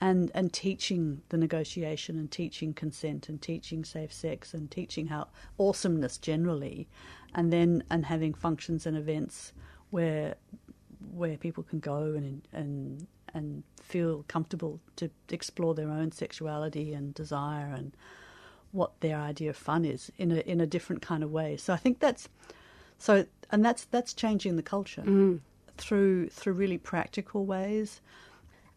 and 0.01 0.31
and 0.33 0.51
teaching 0.51 1.21
the 1.29 1.37
negotiation 1.37 2.17
and 2.17 2.31
teaching 2.31 2.73
consent 2.73 3.29
and 3.29 3.41
teaching 3.41 3.85
safe 3.85 4.11
sex 4.11 4.53
and 4.53 4.69
teaching 4.71 5.07
how 5.07 5.27
awesomeness 5.59 6.17
generally 6.17 6.87
and 7.35 7.53
then 7.53 7.83
and 7.89 8.05
having 8.05 8.33
functions 8.33 8.85
and 8.85 8.97
events 8.97 9.53
where 9.91 10.35
where 11.13 11.37
people 11.37 11.63
can 11.63 11.79
go 11.79 12.13
and 12.15 12.47
and 12.51 13.07
and 13.33 13.63
feel 13.81 14.25
comfortable 14.27 14.79
to 14.95 15.09
explore 15.29 15.73
their 15.73 15.89
own 15.89 16.11
sexuality 16.11 16.93
and 16.93 17.13
desire 17.13 17.71
and 17.73 17.95
what 18.71 18.99
their 19.01 19.17
idea 19.17 19.49
of 19.49 19.57
fun 19.57 19.85
is 19.85 20.11
in 20.17 20.31
a 20.31 20.39
in 20.39 20.59
a 20.59 20.65
different 20.65 21.01
kind 21.01 21.23
of 21.23 21.31
way. 21.31 21.57
So 21.57 21.73
I 21.73 21.77
think 21.77 21.99
that's 21.99 22.27
so 22.97 23.25
and 23.51 23.63
that's 23.63 23.85
that's 23.85 24.13
changing 24.13 24.55
the 24.55 24.63
culture 24.63 25.03
mm. 25.03 25.39
through 25.77 26.29
through 26.29 26.53
really 26.53 26.77
practical 26.77 27.45
ways. 27.45 28.01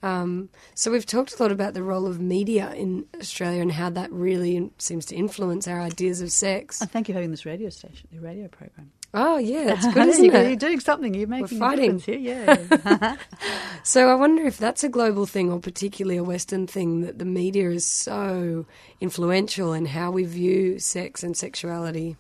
Um, 0.05 0.51
so 0.75 0.91
we've 0.91 1.07
talked 1.07 1.39
a 1.39 1.43
lot 1.43 1.51
about 1.51 1.73
the 1.73 1.83
role 1.83 2.07
of 2.07 2.21
media 2.21 2.71
in 2.75 3.07
Australia 3.19 3.63
and 3.63 3.73
how 3.73 3.89
that 3.91 4.13
really 4.13 4.71
seems 4.79 5.07
to 5.07 5.17
influence 5.17 5.67
our 5.67 5.81
ideas 5.81 6.21
of 6.21 6.31
sex. 6.31 6.83
And 6.83 6.91
thank 6.91 7.09
you 7.09 7.15
for 7.15 7.17
having 7.17 7.31
this 7.31 7.47
radio 7.47 7.71
station, 7.71 8.07
the 8.13 8.21
radio 8.21 8.49
program. 8.49 8.93
Oh 9.15 9.39
yeah, 9.39 9.65
that's 9.65 9.87
good, 9.95 10.09
isn't 10.09 10.25
you're, 10.25 10.35
it? 10.35 10.49
You're 10.49 10.57
doing 10.57 10.81
something. 10.81 11.15
You're 11.15 11.27
making 11.27 11.59
fighting. 11.59 11.93
a 11.93 11.99
difference 11.99 12.05
here. 12.05 12.77
Yeah. 12.87 13.17
So 13.87 14.09
I 14.09 14.15
wonder 14.15 14.47
if 14.47 14.57
that's 14.57 14.83
a 14.83 14.89
global 14.89 15.27
thing 15.27 15.53
or 15.53 15.61
particularly 15.61 16.17
a 16.17 16.25
Western 16.25 16.67
thing 16.67 17.03
that 17.03 17.19
the 17.19 17.27
media 17.27 17.69
is 17.69 17.85
so 17.85 18.65
influential 18.99 19.75
in 19.75 19.85
how 19.85 20.11
we 20.11 20.25
view 20.25 20.79
sex 20.79 21.23
and 21.23 21.37
sexuality. 21.37 22.17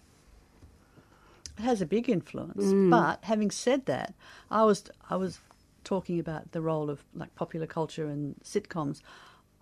it 1.59 1.62
has 1.62 1.81
a 1.81 1.87
big 1.87 2.11
influence. 2.11 2.70
But 2.90 3.25
having 3.25 3.51
said 3.51 3.87
that, 3.87 4.12
I 4.51 4.64
was 4.64 4.85
I 5.09 5.16
was 5.16 5.40
talking 5.85 6.18
about 6.18 6.53
the 6.53 6.61
role 6.61 6.90
of 6.90 7.05
like 7.14 7.35
popular 7.35 7.66
culture 7.66 8.07
and 8.07 8.37
sitcoms. 8.42 9.01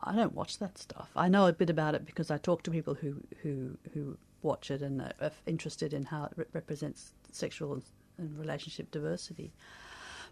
I 0.03 0.15
don't 0.17 0.35
watch 0.35 0.59
that 0.59 0.79
stuff. 0.79 1.11
I 1.15 1.29
know 1.29 1.47
a 1.47 1.53
bit 1.53 1.71
about 1.71 1.95
it 1.95 2.05
because 2.05 2.31
I 2.31 2.39
talk 2.39 2.63
to 2.65 2.71
people 2.71 2.95
who 2.95 3.17
who 3.43 3.77
who 3.93 4.17
watch 4.43 4.71
it 4.71 4.83
and 4.83 5.01
are 5.01 5.31
interested 5.47 5.93
in 5.93 6.05
how 6.05 6.25
it 6.25 6.33
re- 6.37 6.45
represents 6.53 7.13
sexual 7.31 7.81
and, 8.19 8.39
relationship 8.39 8.91
diversity. 8.91 9.53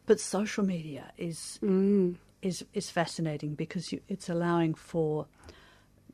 But 0.07 0.20
social 0.20 0.64
media 0.64 1.12
is 1.16 1.59
mm. 1.62 2.16
is 2.42 2.64
is 2.72 2.90
fascinating 2.90 3.55
because 3.55 3.92
you, 3.92 4.00
it's 4.09 4.29
allowing 4.29 4.74
for 4.74 5.26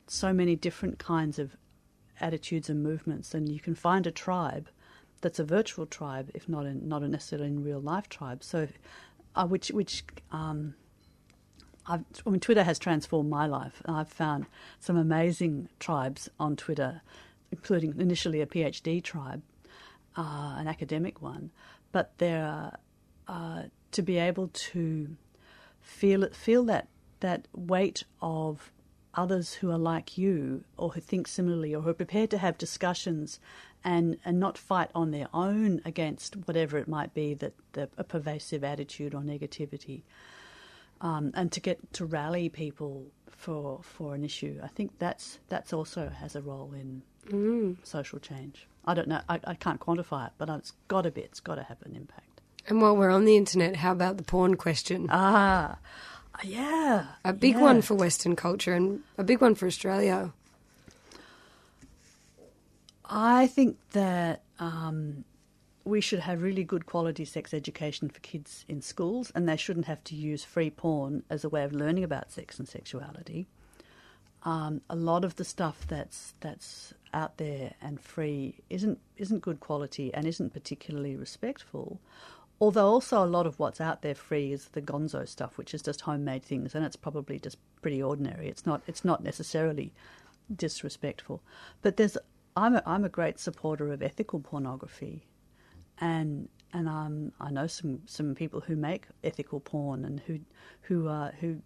so 0.07 0.33
many 0.33 0.55
different 0.55 0.99
kinds 0.99 1.39
of 1.39 1.57
attitudes 2.19 2.69
and 2.69 2.81
movements, 2.83 3.33
and 3.33 3.49
you 3.49 3.59
can 3.59 3.75
find 3.75 4.07
a 4.07 4.11
tribe 4.11 4.69
that's 5.21 5.39
a 5.39 5.43
virtual 5.43 5.85
tribe, 5.85 6.29
if 6.33 6.47
not 6.47 6.65
in, 6.65 6.87
not 6.87 7.01
a 7.03 7.07
necessarily 7.07 7.47
in 7.47 7.63
real 7.63 7.79
life 7.79 8.09
tribe. 8.09 8.43
So, 8.43 8.67
uh, 9.37 9.45
which 9.45 9.69
which 9.69 10.03
um, 10.31 10.73
I 11.85 11.99
mean, 12.25 12.39
Twitter 12.39 12.63
has 12.63 12.77
transformed 12.79 13.29
my 13.29 13.45
life. 13.45 13.81
I've 13.85 14.09
found 14.09 14.47
some 14.79 14.97
amazing 14.97 15.69
tribes 15.79 16.29
on 16.39 16.57
Twitter, 16.57 17.01
including 17.51 17.95
initially 17.97 18.41
a 18.41 18.45
PhD 18.45 19.01
tribe, 19.01 19.41
uh, 20.17 20.55
an 20.57 20.67
academic 20.67 21.21
one, 21.21 21.51
but 21.93 22.17
there 22.17 22.73
uh, 23.27 23.63
to 23.91 24.01
be 24.01 24.17
able 24.17 24.49
to 24.49 25.15
feel 25.79 26.23
it, 26.23 26.35
feel 26.35 26.63
that 26.65 26.89
that 27.19 27.47
weight 27.55 28.03
of 28.21 28.71
others 29.13 29.55
who 29.55 29.71
are 29.71 29.77
like 29.77 30.17
you 30.17 30.63
or 30.77 30.89
who 30.89 31.01
think 31.01 31.27
similarly 31.27 31.73
or 31.73 31.81
who 31.81 31.89
are 31.89 31.95
prepared 31.95 32.29
to 32.29 32.37
have 32.37 32.57
discussions 32.57 33.39
and 33.87 34.17
and 34.25 34.37
not 34.37 34.57
fight 34.57 34.91
on 34.93 35.11
their 35.11 35.29
own 35.33 35.81
against 35.85 36.35
whatever 36.45 36.77
it 36.77 36.89
might 36.89 37.13
be 37.13 37.33
that 37.33 37.53
the, 37.71 37.89
a 37.97 38.03
pervasive 38.03 38.63
attitude 38.63 39.15
or 39.15 39.21
negativity 39.21 40.03
um, 40.99 41.31
and 41.33 41.51
to 41.53 41.61
get 41.61 41.79
to 41.93 42.05
rally 42.05 42.49
people 42.49 43.05
for 43.31 43.79
for 43.81 44.13
an 44.13 44.23
issue 44.25 44.59
I 44.61 44.67
think 44.67 44.99
that's 44.99 45.39
that's 45.47 45.71
also 45.71 46.09
has 46.09 46.35
a 46.35 46.41
role 46.41 46.73
in 46.73 47.01
social 47.83 48.19
change 48.19 48.67
I 48.85 48.93
don't 48.93 49.07
know 49.07 49.21
I, 49.29 49.39
I 49.45 49.53
can't 49.53 49.79
quantify 49.79 50.27
it 50.27 50.33
but 50.37 50.49
it's 50.49 50.73
got 50.89 51.03
to 51.03 51.11
be 51.11 51.21
it's 51.21 51.39
got 51.39 51.55
to 51.55 51.63
have 51.63 51.81
an 51.83 51.95
impact 51.95 52.41
And 52.67 52.81
while 52.81 52.97
we're 52.97 53.11
on 53.11 53.23
the 53.23 53.37
internet, 53.37 53.77
how 53.77 53.93
about 53.93 54.17
the 54.17 54.23
porn 54.23 54.55
question? 54.57 55.07
ah 55.09 55.77
yeah 56.43 57.05
a 57.23 57.31
big 57.31 57.55
yeah. 57.55 57.61
one 57.61 57.81
for 57.81 57.95
Western 57.95 58.35
culture 58.35 58.73
and 58.73 58.99
a 59.17 59.23
big 59.23 59.39
one 59.41 59.55
for 59.55 59.65
Australia. 59.65 60.33
I 63.09 63.47
think 63.47 63.77
that 63.91 64.41
um, 64.59 65.23
we 65.85 66.01
should 66.01 66.19
have 66.19 66.41
really 66.41 66.63
good 66.63 66.85
quality 66.85 67.25
sex 67.25 67.53
education 67.53 68.09
for 68.09 68.19
kids 68.19 68.65
in 68.67 68.81
schools, 68.81 69.31
and 69.33 69.47
they 69.47 69.55
shouldn't 69.55 69.85
have 69.85 70.03
to 70.05 70.15
use 70.15 70.43
free 70.43 70.69
porn 70.69 71.23
as 71.29 71.43
a 71.43 71.49
way 71.49 71.63
of 71.63 71.71
learning 71.71 72.03
about 72.03 72.31
sex 72.31 72.59
and 72.59 72.67
sexuality. 72.67 73.47
Um, 74.43 74.81
a 74.89 74.95
lot 74.95 75.25
of 75.25 75.35
the 75.35 75.45
stuff 75.45 75.85
that's 75.87 76.33
that's 76.41 76.93
out 77.13 77.37
there 77.37 77.73
and 77.81 77.99
free 77.99 78.55
isn't 78.69 78.99
isn't 79.17 79.41
good 79.41 79.59
quality 79.59 80.13
and 80.13 80.27
isn't 80.27 80.53
particularly 80.53 81.15
respectful. 81.15 81.99
Although 82.59 82.87
also 82.87 83.23
a 83.23 83.25
lot 83.25 83.45
of 83.45 83.59
what's 83.59 83.79
out 83.79 84.01
there 84.01 84.15
free 84.15 84.51
is 84.51 84.69
the 84.69 84.81
gonzo 84.81 85.27
stuff, 85.27 85.57
which 85.57 85.73
is 85.73 85.81
just 85.81 86.01
homemade 86.01 86.43
things, 86.43 86.75
and 86.75 86.85
it's 86.85 86.95
probably 86.95 87.39
just 87.39 87.57
pretty 87.81 88.01
ordinary. 88.01 88.47
It's 88.47 88.65
not 88.65 88.81
it's 88.87 89.05
not 89.05 89.23
necessarily 89.23 89.93
disrespectful. 90.53 91.41
But 91.81 91.97
there's 91.97 92.17
I'm 92.57 92.75
a, 92.75 92.83
I'm 92.87 93.05
a 93.05 93.09
great 93.09 93.39
supporter 93.39 93.91
of 93.93 94.01
ethical 94.01 94.39
pornography, 94.39 95.23
and 96.01 96.49
and 96.73 96.89
um, 96.89 97.31
I 97.39 97.51
know 97.51 97.67
some, 97.67 98.01
some 98.05 98.35
people 98.35 98.61
who 98.61 98.75
make 98.75 99.05
ethical 99.23 99.59
porn 99.59 100.03
and 100.03 100.19
who 100.21 100.39
who 100.81 101.07
uh, 101.07 101.31
who 101.39 101.61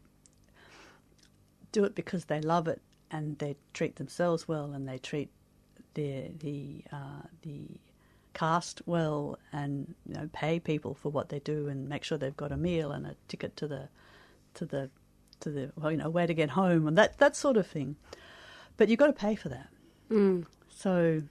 do 1.71 1.86
it 1.86 1.95
because 1.95 2.25
they 2.25 2.41
love 2.41 2.67
it 2.67 2.82
and 3.10 3.38
they 3.39 3.56
treat 3.73 3.95
themselves 3.95 4.47
well 4.49 4.73
and 4.73 4.88
they 4.88 4.97
treat 4.97 5.30
the 5.93 6.30
the 6.39 6.84
uh, 6.91 7.23
the 7.41 7.67
cast 8.34 8.82
well 8.86 9.39
and 9.54 9.95
you 10.06 10.13
know 10.13 10.30
pay 10.34 10.60
people 10.60 10.93
for 10.93 11.10
what 11.10 11.30
they 11.30 11.39
do 11.39 11.69
and 11.69 11.88
make 11.88 12.04
sure 12.04 12.17
they've 12.17 12.38
got 12.38 12.51
a 12.51 12.58
meal 12.58 12.91
and 12.91 13.06
a 13.06 13.15
ticket 13.30 13.56
to 13.56 13.67
the 13.67 13.88
to 14.54 14.65
the 14.65 14.89
to 15.39 15.49
the 15.49 15.71
well, 15.77 15.89
you 15.91 15.97
know 15.97 16.10
where 16.10 16.27
to 16.27 16.34
get 16.34 16.49
home 16.49 16.86
and 16.86 16.97
that 16.97 17.17
that 17.19 17.34
sort 17.36 17.56
of 17.56 17.65
thing. 17.65 17.95
But 18.75 18.89
you've 18.89 18.99
got 18.99 19.08
to 19.08 19.13
pay 19.13 19.36
for 19.36 19.47
that. 19.47 19.69
So 20.82 21.22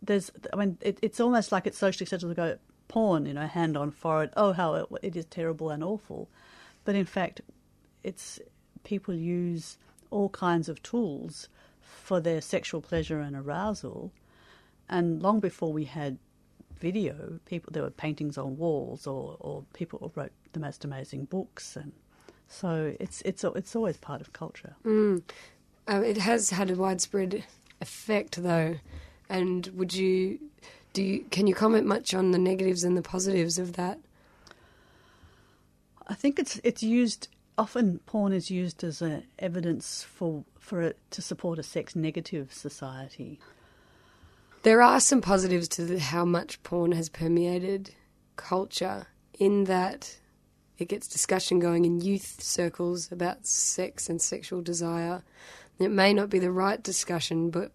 there's, 0.00 0.30
I 0.52 0.56
mean, 0.56 0.78
it, 0.80 0.98
it's 1.02 1.18
almost 1.18 1.50
like 1.50 1.66
it's 1.66 1.76
socially 1.78 2.04
acceptable 2.04 2.34
to 2.34 2.36
go 2.36 2.58
porn, 2.86 3.26
you 3.26 3.34
know, 3.34 3.46
hand 3.46 3.76
on 3.76 3.90
forehead. 3.90 4.30
Oh, 4.36 4.52
how 4.52 4.74
it, 4.74 4.86
it 5.02 5.16
is 5.16 5.24
terrible 5.24 5.70
and 5.70 5.82
awful, 5.82 6.28
but 6.84 6.94
in 6.94 7.04
fact, 7.04 7.40
it's 8.04 8.38
people 8.84 9.12
use 9.12 9.76
all 10.10 10.28
kinds 10.28 10.68
of 10.68 10.82
tools 10.82 11.48
for 11.80 12.20
their 12.20 12.40
sexual 12.40 12.80
pleasure 12.80 13.20
and 13.20 13.34
arousal, 13.34 14.12
and 14.88 15.20
long 15.20 15.40
before 15.40 15.72
we 15.72 15.84
had 15.84 16.16
video, 16.78 17.40
people 17.44 17.72
there 17.72 17.82
were 17.82 17.90
paintings 17.90 18.38
on 18.38 18.56
walls, 18.56 19.06
or 19.06 19.36
or 19.40 19.64
people 19.74 20.12
wrote 20.14 20.32
the 20.52 20.60
most 20.60 20.84
amazing 20.84 21.24
books, 21.24 21.74
and 21.74 21.90
so 22.46 22.94
it's 23.00 23.20
it's 23.22 23.42
it's 23.42 23.74
always 23.74 23.96
part 23.96 24.20
of 24.20 24.32
culture. 24.32 24.76
Um, 24.84 25.24
it 25.88 26.18
has 26.18 26.50
had 26.50 26.70
a 26.70 26.74
widespread 26.74 27.44
effect, 27.80 28.42
though. 28.42 28.76
And 29.28 29.66
would 29.68 29.94
you 29.94 30.38
do? 30.92 31.02
You, 31.02 31.24
can 31.30 31.46
you 31.46 31.54
comment 31.54 31.86
much 31.86 32.14
on 32.14 32.30
the 32.30 32.38
negatives 32.38 32.84
and 32.84 32.96
the 32.96 33.02
positives 33.02 33.58
of 33.58 33.74
that? 33.74 33.98
I 36.06 36.14
think 36.14 36.38
it's 36.38 36.60
it's 36.64 36.82
used 36.82 37.28
often. 37.56 38.00
Porn 38.06 38.32
is 38.32 38.50
used 38.50 38.82
as 38.82 39.02
a 39.02 39.22
evidence 39.38 40.02
for 40.02 40.44
for 40.58 40.82
it 40.82 40.98
to 41.10 41.22
support 41.22 41.58
a 41.58 41.62
sex 41.62 41.94
negative 41.94 42.52
society. 42.52 43.38
There 44.62 44.82
are 44.82 45.00
some 45.00 45.20
positives 45.20 45.68
to 45.68 45.84
the, 45.84 46.00
how 46.00 46.24
much 46.24 46.62
porn 46.62 46.92
has 46.92 47.08
permeated 47.08 47.94
culture 48.36 49.06
in 49.38 49.64
that 49.64 50.18
it 50.78 50.88
gets 50.88 51.08
discussion 51.08 51.58
going 51.58 51.84
in 51.84 52.00
youth 52.00 52.42
circles 52.42 53.10
about 53.10 53.46
sex 53.46 54.08
and 54.08 54.20
sexual 54.20 54.62
desire. 54.62 55.22
It 55.78 55.90
may 55.90 56.12
not 56.12 56.30
be 56.30 56.38
the 56.38 56.50
right 56.50 56.82
discussion, 56.82 57.50
but 57.50 57.72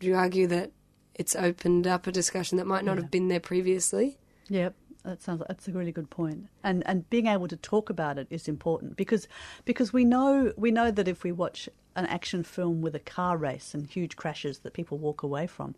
do 0.00 0.06
you 0.06 0.14
argue 0.14 0.46
that 0.48 0.72
it's 1.14 1.34
opened 1.34 1.86
up 1.86 2.06
a 2.06 2.12
discussion 2.12 2.58
that 2.58 2.66
might 2.66 2.84
not 2.84 2.96
Yeah. 2.96 3.02
have 3.02 3.10
been 3.10 3.28
there 3.28 3.40
previously? 3.40 4.18
Yep, 4.48 4.74
that 5.04 5.22
sounds 5.22 5.42
that's 5.48 5.66
a 5.68 5.72
really 5.72 5.92
good 5.92 6.10
point. 6.10 6.48
And 6.62 6.86
and 6.86 7.08
being 7.08 7.26
able 7.26 7.48
to 7.48 7.56
talk 7.56 7.88
about 7.90 8.18
it 8.18 8.26
is 8.30 8.48
important 8.48 8.96
because 8.96 9.26
because 9.64 9.92
we 9.92 10.04
know 10.04 10.52
we 10.56 10.70
know 10.70 10.90
that 10.90 11.08
if 11.08 11.24
we 11.24 11.32
watch 11.32 11.68
an 11.94 12.06
action 12.06 12.42
film 12.42 12.82
with 12.82 12.94
a 12.94 13.00
car 13.00 13.38
race 13.38 13.72
and 13.72 13.86
huge 13.86 14.16
crashes 14.16 14.58
that 14.58 14.74
people 14.74 14.98
walk 14.98 15.22
away 15.22 15.46
from, 15.46 15.74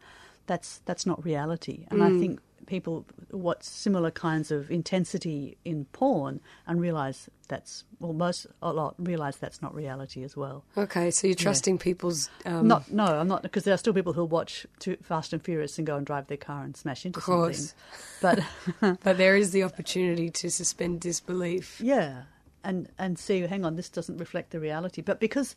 that's 0.47 0.81
that's 0.85 1.07
not 1.07 1.25
reality. 1.25 1.87
And 1.91 2.03
I 2.03 2.11
mm. 2.11 2.21
think 2.21 2.41
people 2.69 3.05
watch 3.33 3.63
similar 3.65 4.11
kinds 4.13 4.51
of 4.53 4.71
intensity 4.71 5.57
in 5.65 5.87
porn 5.87 6.41
and 6.67 6.81
realize 6.81 7.29
that's 7.49 7.85
well 7.99 8.13
most 8.13 8.47
a 8.63 8.73
lot 8.73 8.95
realize 8.99 9.37
that's 9.39 9.61
not 9.63 9.75
reality 9.75 10.23
as 10.23 10.37
well. 10.37 10.63
Okay, 10.77 11.11
so 11.11 11.27
you're 11.27 11.35
trusting 11.35 11.79
people's. 11.79 12.29
Um, 12.45 12.69
Not 12.69 12.93
no, 12.93 13.05
I'm 13.07 13.27
not 13.27 13.43
because 13.43 13.65
there 13.65 13.75
are 13.75 13.79
still 13.79 13.95
people 13.95 14.13
who 14.13 14.25
watch 14.25 14.67
too 14.79 14.97
Fast 15.03 15.33
and 15.33 15.43
Furious 15.43 15.79
and 15.79 15.87
go 15.87 15.97
and 15.97 16.07
drive 16.07 16.27
their 16.29 16.37
car 16.37 16.63
and 16.63 16.77
smash 16.77 17.05
into 17.07 17.19
Of 17.19 17.25
course. 17.25 17.75
something. 18.21 18.45
But 18.81 18.99
but 19.03 19.17
there 19.17 19.35
is 19.37 19.51
the 19.51 19.65
opportunity 19.65 20.31
to 20.31 20.51
suspend 20.51 21.01
disbelief. 21.01 21.81
Yeah, 21.83 22.23
and 22.63 22.89
and 22.99 23.19
see, 23.19 23.41
hang 23.41 23.65
on, 23.65 23.77
this 23.77 23.89
doesn't 23.89 24.19
reflect 24.19 24.51
the 24.51 24.61
reality. 24.61 25.01
But 25.03 25.19
because, 25.19 25.57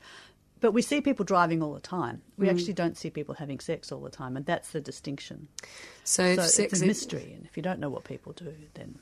but 0.62 0.72
we 0.72 0.82
see 0.82 1.02
people 1.02 1.26
driving 1.26 1.62
all 1.62 1.74
the 1.74 1.80
time. 1.82 2.22
We 2.38 2.48
Mm. 2.48 2.52
actually 2.52 2.74
don't 2.74 2.98
see 2.98 3.10
people 3.10 3.36
having 3.36 3.60
sex 3.60 3.92
all 3.92 4.00
the 4.00 4.10
time, 4.10 4.38
and 4.38 4.46
that's 4.46 4.72
the 4.72 4.80
distinction. 4.80 5.48
So, 6.04 6.36
so 6.36 6.44
sex 6.44 6.74
it's 6.74 6.82
a 6.82 6.86
mystery, 6.86 7.34
and 7.36 7.46
if 7.46 7.58
you 7.58 7.64
don't 7.64 7.80
know 7.80 7.90
what 7.90 8.04
people 8.06 8.32
do, 8.34 8.54
then 8.76 9.00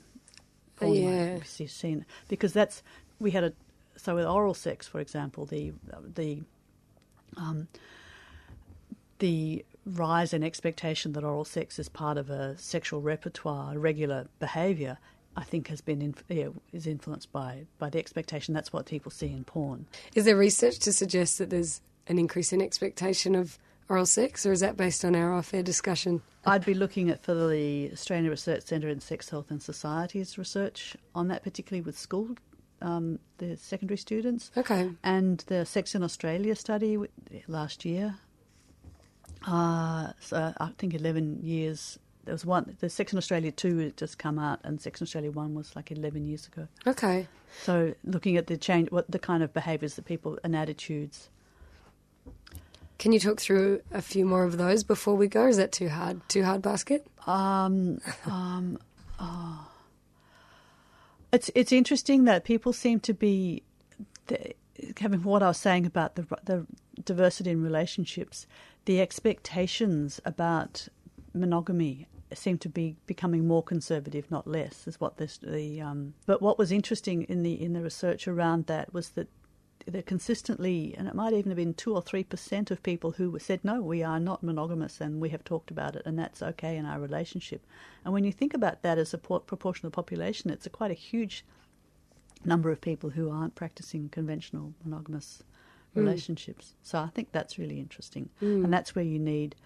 porn 0.76 0.94
yeah. 0.94 1.38
be 1.58 1.66
seen 1.66 2.06
because 2.28 2.52
that's 2.52 2.82
we 3.20 3.30
had 3.30 3.44
a 3.44 3.52
so 3.96 4.14
with 4.14 4.24
oral 4.26 4.54
sex, 4.54 4.88
for 4.88 4.98
example, 4.98 5.44
the 5.46 5.72
the 6.14 6.42
um, 7.36 7.68
the 9.18 9.64
rise 9.86 10.32
in 10.32 10.42
expectation 10.42 11.12
that 11.12 11.24
oral 11.24 11.44
sex 11.44 11.78
is 11.78 11.88
part 11.88 12.16
of 12.18 12.30
a 12.30 12.56
sexual 12.58 13.00
repertoire, 13.00 13.74
a 13.74 13.78
regular 13.78 14.28
behaviour, 14.38 14.98
I 15.36 15.44
think 15.44 15.68
has 15.68 15.80
been 15.80 16.02
inf- 16.02 16.24
yeah, 16.28 16.48
is 16.72 16.86
influenced 16.86 17.30
by 17.32 17.66
by 17.78 17.88
the 17.90 17.98
expectation. 17.98 18.52
That's 18.54 18.72
what 18.72 18.86
people 18.86 19.10
see 19.10 19.28
in 19.28 19.44
porn. 19.44 19.86
Is 20.14 20.24
there 20.24 20.36
research 20.36 20.78
to 20.80 20.92
suggest 20.92 21.38
that 21.38 21.50
there's 21.50 21.80
an 22.08 22.18
increase 22.18 22.52
in 22.52 22.60
expectation 22.60 23.34
of 23.34 23.58
oral 23.88 24.06
sex, 24.06 24.44
or 24.46 24.52
is 24.52 24.60
that 24.60 24.76
based 24.76 25.04
on 25.04 25.14
our 25.14 25.32
off-air 25.34 25.62
discussion? 25.62 26.22
I'd 26.46 26.64
be 26.64 26.74
looking 26.74 27.10
at 27.10 27.22
for 27.22 27.34
the 27.34 27.90
Australian 27.92 28.30
Research 28.30 28.62
Centre 28.64 28.88
in 28.88 29.00
Sex 29.00 29.28
Health 29.28 29.50
and 29.50 29.62
Society's 29.62 30.36
research 30.38 30.96
on 31.14 31.28
that, 31.28 31.42
particularly 31.42 31.82
with 31.82 31.98
school, 31.98 32.36
um, 32.82 33.18
the 33.38 33.56
secondary 33.56 33.98
students, 33.98 34.50
Okay. 34.56 34.90
and 35.02 35.38
the 35.48 35.64
Sex 35.66 35.94
in 35.94 36.02
Australia 36.02 36.54
study 36.56 36.98
last 37.46 37.84
year. 37.84 38.16
Uh, 39.46 40.12
so 40.20 40.52
I 40.58 40.70
think 40.78 40.94
eleven 40.94 41.40
years. 41.42 41.98
There 42.24 42.34
was 42.34 42.44
one. 42.44 42.76
The 42.80 42.90
Sex 42.90 43.12
in 43.12 43.18
Australia 43.18 43.50
two 43.50 43.78
had 43.78 43.96
just 43.96 44.18
come 44.18 44.38
out, 44.38 44.60
and 44.62 44.80
Sex 44.80 45.00
in 45.00 45.04
Australia 45.04 45.30
one 45.30 45.54
was 45.54 45.74
like 45.74 45.90
eleven 45.90 46.26
years 46.26 46.46
ago. 46.46 46.68
Okay. 46.86 47.26
So 47.62 47.94
looking 48.04 48.36
at 48.36 48.46
the 48.46 48.56
change, 48.56 48.90
what 48.90 49.10
the 49.10 49.18
kind 49.18 49.42
of 49.42 49.52
behaviours 49.52 49.94
that 49.94 50.04
people 50.04 50.38
and 50.44 50.54
attitudes. 50.54 51.30
Can 52.98 53.12
you 53.12 53.20
talk 53.20 53.40
through 53.40 53.80
a 53.92 54.02
few 54.02 54.26
more 54.26 54.44
of 54.44 54.58
those 54.58 54.84
before 54.84 55.14
we 55.14 55.26
go? 55.26 55.46
Is 55.46 55.56
that 55.56 55.72
too 55.72 55.88
hard? 55.88 56.20
Too 56.28 56.44
hard 56.44 56.60
basket? 56.60 57.06
Um, 57.26 57.98
um, 58.26 58.78
oh. 59.18 59.66
It's 61.32 61.50
it's 61.54 61.72
interesting 61.72 62.24
that 62.24 62.44
people 62.44 62.72
seem 62.72 63.00
to 63.00 63.14
be 63.14 63.62
the, 64.26 64.54
having 64.98 65.22
what 65.22 65.42
I 65.42 65.48
was 65.48 65.58
saying 65.58 65.86
about 65.86 66.16
the 66.16 66.26
the 66.44 66.66
diversity 67.04 67.50
in 67.50 67.62
relationships, 67.62 68.46
the 68.84 69.00
expectations 69.00 70.20
about 70.24 70.88
monogamy 71.34 72.06
seemed 72.32 72.60
to 72.60 72.68
be 72.68 72.96
becoming 73.06 73.46
more 73.46 73.62
conservative, 73.62 74.30
not 74.30 74.46
less. 74.46 74.86
Is 74.86 75.00
what 75.00 75.16
this 75.16 75.38
the 75.38 75.80
um. 75.80 76.14
But 76.26 76.42
what 76.42 76.58
was 76.58 76.72
interesting 76.72 77.22
in 77.24 77.42
the 77.42 77.60
in 77.60 77.72
the 77.72 77.82
research 77.82 78.28
around 78.28 78.66
that 78.66 78.92
was 78.92 79.10
that 79.10 79.28
they're 79.86 80.02
consistently, 80.02 80.94
and 80.96 81.08
it 81.08 81.14
might 81.14 81.32
even 81.32 81.50
have 81.50 81.56
been 81.56 81.74
two 81.74 81.94
or 81.94 82.02
three 82.02 82.22
percent 82.22 82.70
of 82.70 82.82
people 82.82 83.12
who 83.12 83.38
said, 83.38 83.64
"No, 83.64 83.80
we 83.80 84.02
are 84.02 84.20
not 84.20 84.42
monogamous, 84.42 85.00
and 85.00 85.20
we 85.20 85.30
have 85.30 85.42
talked 85.44 85.70
about 85.70 85.96
it, 85.96 86.02
and 86.04 86.18
that's 86.18 86.42
okay 86.42 86.76
in 86.76 86.86
our 86.86 87.00
relationship." 87.00 87.66
And 88.04 88.12
when 88.12 88.24
you 88.24 88.32
think 88.32 88.54
about 88.54 88.82
that 88.82 88.98
as 88.98 89.14
a 89.14 89.18
proportion 89.18 89.86
of 89.86 89.92
the 89.92 89.96
population, 89.96 90.50
it's 90.50 90.66
a 90.66 90.70
quite 90.70 90.90
a 90.90 90.94
huge 90.94 91.44
number 92.44 92.70
of 92.70 92.80
people 92.80 93.10
who 93.10 93.30
aren't 93.30 93.54
practicing 93.54 94.08
conventional 94.08 94.74
monogamous 94.84 95.42
relationships. 95.94 96.74
So 96.82 96.98
I 96.98 97.08
think 97.08 97.32
that's 97.32 97.58
really 97.58 97.80
interesting, 97.80 98.28
and 98.40 98.72
that's 98.72 98.94
where 98.94 99.04
you 99.04 99.18
need 99.18 99.56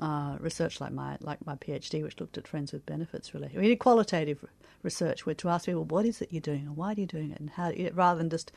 uh, 0.00 0.36
research 0.40 0.80
like 0.80 0.92
my 0.92 1.16
like 1.20 1.44
my 1.46 1.54
PhD, 1.56 2.02
which 2.02 2.18
looked 2.20 2.38
at 2.38 2.46
friends 2.46 2.72
with 2.72 2.84
benefits 2.86 3.34
related. 3.34 3.60
We 3.60 3.68
need 3.68 3.76
qualitative 3.76 4.44
research 4.82 5.26
where 5.26 5.34
to 5.36 5.48
ask 5.48 5.66
people 5.66 5.84
what 5.84 6.04
is 6.06 6.22
it 6.22 6.32
you're 6.32 6.40
doing 6.40 6.66
and 6.66 6.76
why 6.76 6.92
are 6.92 7.00
you 7.00 7.06
doing 7.06 7.30
it, 7.30 7.40
and 7.40 7.50
how 7.50 7.72
rather 7.94 8.18
than 8.18 8.30
just 8.30 8.52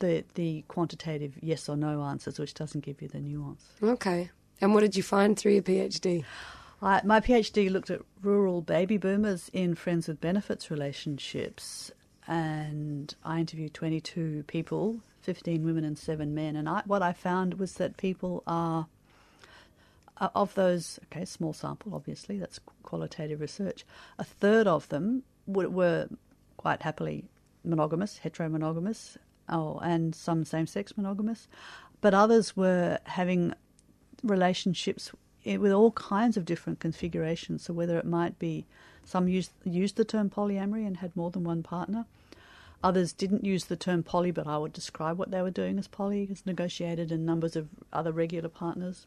the 0.00 0.24
the 0.34 0.64
quantitative 0.68 1.34
yes 1.40 1.68
or 1.68 1.76
no 1.76 2.02
answers, 2.02 2.38
which 2.38 2.54
doesn't 2.54 2.84
give 2.84 3.00
you 3.02 3.08
the 3.08 3.20
nuance. 3.20 3.64
Okay. 3.82 4.30
And 4.60 4.74
what 4.74 4.80
did 4.80 4.96
you 4.96 5.02
find 5.02 5.38
through 5.38 5.52
your 5.52 5.62
PhD? 5.62 6.24
I, 6.80 7.00
my 7.04 7.20
PhD 7.20 7.70
looked 7.70 7.90
at 7.90 8.00
rural 8.22 8.62
baby 8.62 8.96
boomers 8.96 9.50
in 9.52 9.74
friends 9.74 10.08
with 10.08 10.20
benefits 10.20 10.70
relationships, 10.70 11.90
and 12.26 13.14
I 13.24 13.40
interviewed 13.40 13.74
22 13.74 14.44
people, 14.46 15.00
15 15.22 15.64
women 15.64 15.84
and 15.84 15.98
seven 15.98 16.34
men. 16.34 16.54
And 16.54 16.68
I, 16.68 16.82
what 16.86 17.02
I 17.02 17.12
found 17.12 17.54
was 17.54 17.74
that 17.74 17.96
people 17.96 18.42
are, 18.46 18.86
uh, 20.20 20.28
of 20.34 20.54
those, 20.54 20.98
okay, 21.06 21.24
small 21.24 21.52
sample, 21.52 21.94
obviously, 21.94 22.38
that's 22.38 22.60
qualitative 22.82 23.40
research, 23.40 23.84
a 24.18 24.24
third 24.24 24.66
of 24.66 24.88
them 24.88 25.22
were, 25.46 26.08
quite 26.56 26.82
happily 26.82 27.24
monogamous, 27.64 28.20
heteromonogamous, 28.24 29.16
oh, 29.48 29.78
and 29.78 30.14
some 30.14 30.44
same 30.44 30.66
sex 30.66 30.96
monogamous, 30.96 31.48
but 32.00 32.14
others 32.14 32.56
were 32.56 32.98
having 33.04 33.54
relationships 34.22 35.12
with 35.44 35.72
all 35.72 35.92
kinds 35.92 36.36
of 36.36 36.44
different 36.44 36.80
configurations. 36.80 37.62
So 37.62 37.72
whether 37.72 37.98
it 37.98 38.04
might 38.04 38.38
be 38.38 38.66
some 39.04 39.28
used 39.28 39.52
used 39.64 39.96
the 39.96 40.04
term 40.04 40.28
polyamory 40.28 40.86
and 40.86 40.98
had 40.98 41.16
more 41.16 41.30
than 41.30 41.44
one 41.44 41.62
partner, 41.62 42.06
others 42.82 43.12
didn't 43.12 43.44
use 43.44 43.64
the 43.66 43.76
term 43.76 44.02
poly, 44.02 44.30
but 44.30 44.46
I 44.46 44.58
would 44.58 44.72
describe 44.72 45.18
what 45.18 45.30
they 45.30 45.40
were 45.42 45.50
doing 45.50 45.78
as 45.78 45.88
poly, 45.88 46.28
as 46.30 46.44
negotiated 46.44 47.10
and 47.10 47.24
numbers 47.24 47.56
of 47.56 47.68
other 47.92 48.12
regular 48.12 48.48
partners, 48.48 49.06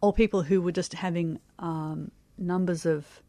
or 0.00 0.12
people 0.12 0.42
who 0.42 0.60
were 0.62 0.72
just 0.72 0.94
having 0.94 1.38
um, 1.58 2.10
numbers 2.38 2.86
of 2.86 3.22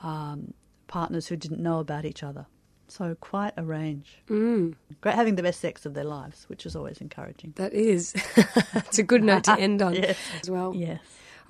um, 0.00 0.54
partners 0.86 1.26
who 1.28 1.36
didn't 1.36 1.60
know 1.62 1.78
about 1.78 2.04
each 2.04 2.22
other. 2.22 2.46
So 2.88 3.14
quite 3.20 3.52
a 3.56 3.62
range. 3.62 4.18
Mm, 4.28 4.74
Great 5.00 5.14
having 5.14 5.36
the 5.36 5.42
best 5.44 5.60
sex 5.60 5.86
of 5.86 5.94
their 5.94 6.02
lives, 6.04 6.44
which 6.48 6.66
is 6.66 6.74
always 6.74 7.00
encouraging. 7.00 7.52
that 7.56 7.72
is. 7.72 8.14
it's 8.74 8.98
a 8.98 9.04
good 9.04 9.22
note 9.22 9.44
to 9.44 9.52
end 9.58 9.80
on 9.80 9.94
Yes. 10.02 10.16
as 10.42 10.50
well. 10.50 10.74
Yes. 10.74 10.98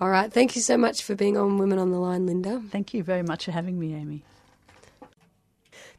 All 0.02 0.10
right. 0.10 0.30
Thank 0.30 0.54
you 0.56 0.60
so 0.62 0.76
much 0.76 1.02
for 1.02 1.14
being 1.14 1.38
on 1.38 1.56
Women 1.56 1.78
on 1.78 1.90
the 1.92 1.98
Line, 1.98 2.26
Linda. 2.26 2.62
Thank 2.70 2.92
you 2.92 3.02
very 3.02 3.22
much 3.22 3.46
for 3.46 3.52
having 3.52 3.78
me, 3.78 3.94
Amy. 3.94 4.22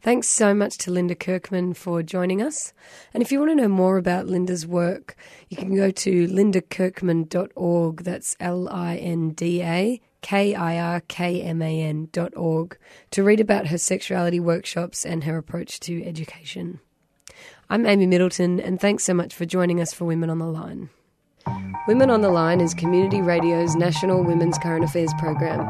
Thanks 0.01 0.27
so 0.27 0.55
much 0.55 0.79
to 0.79 0.91
Linda 0.91 1.13
Kirkman 1.13 1.75
for 1.75 2.01
joining 2.01 2.41
us. 2.41 2.73
And 3.13 3.21
if 3.21 3.31
you 3.31 3.37
want 3.37 3.51
to 3.51 3.55
know 3.55 3.67
more 3.67 3.97
about 3.97 4.25
Linda's 4.25 4.65
work, 4.65 5.15
you 5.47 5.55
can 5.55 5.75
go 5.75 5.91
to 5.91 6.27
lindakirkman.org. 6.27 8.03
That's 8.03 8.35
L 8.39 8.67
I 8.67 8.95
N 8.95 9.29
D 9.29 9.61
A 9.61 10.01
K 10.21 10.55
I 10.55 10.79
R 10.79 11.01
K 11.01 11.43
M 11.43 11.61
A 11.61 11.81
N 11.81 12.09
dot 12.11 12.35
org 12.35 12.79
to 13.11 13.21
read 13.21 13.39
about 13.39 13.67
her 13.67 13.77
sexuality 13.77 14.39
workshops 14.39 15.05
and 15.05 15.23
her 15.25 15.37
approach 15.37 15.79
to 15.81 16.03
education. 16.03 16.79
I'm 17.69 17.85
Amy 17.85 18.07
Middleton, 18.07 18.59
and 18.59 18.81
thanks 18.81 19.03
so 19.03 19.13
much 19.13 19.35
for 19.35 19.45
joining 19.45 19.79
us 19.79 19.93
for 19.93 20.05
Women 20.05 20.31
on 20.31 20.39
the 20.39 20.47
Line. 20.47 20.89
Women 21.87 22.11
on 22.11 22.21
the 22.21 22.29
Line 22.29 22.61
is 22.61 22.75
Community 22.75 23.23
Radio's 23.23 23.75
national 23.75 24.23
women's 24.23 24.59
current 24.59 24.83
affairs 24.83 25.11
program. 25.17 25.67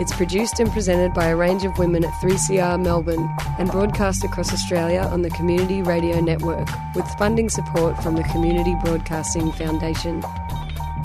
It's 0.00 0.12
produced 0.16 0.58
and 0.58 0.68
presented 0.72 1.14
by 1.14 1.26
a 1.28 1.36
range 1.36 1.64
of 1.64 1.78
women 1.78 2.04
at 2.04 2.12
3CR 2.14 2.82
Melbourne 2.82 3.32
and 3.60 3.70
broadcast 3.70 4.24
across 4.24 4.52
Australia 4.52 5.02
on 5.12 5.22
the 5.22 5.30
Community 5.30 5.80
Radio 5.80 6.18
Network 6.20 6.68
with 6.96 7.06
funding 7.18 7.48
support 7.48 8.02
from 8.02 8.16
the 8.16 8.24
Community 8.24 8.74
Broadcasting 8.82 9.52
Foundation. 9.52 10.20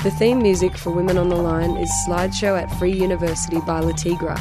The 0.03 0.13
theme 0.17 0.41
music 0.41 0.75
for 0.75 0.89
Women 0.89 1.19
on 1.19 1.29
the 1.29 1.35
Line 1.35 1.77
is 1.77 1.91
Slideshow 2.07 2.59
at 2.59 2.71
Free 2.79 2.93
University 2.93 3.59
by 3.59 3.81
Latigra. 3.81 4.35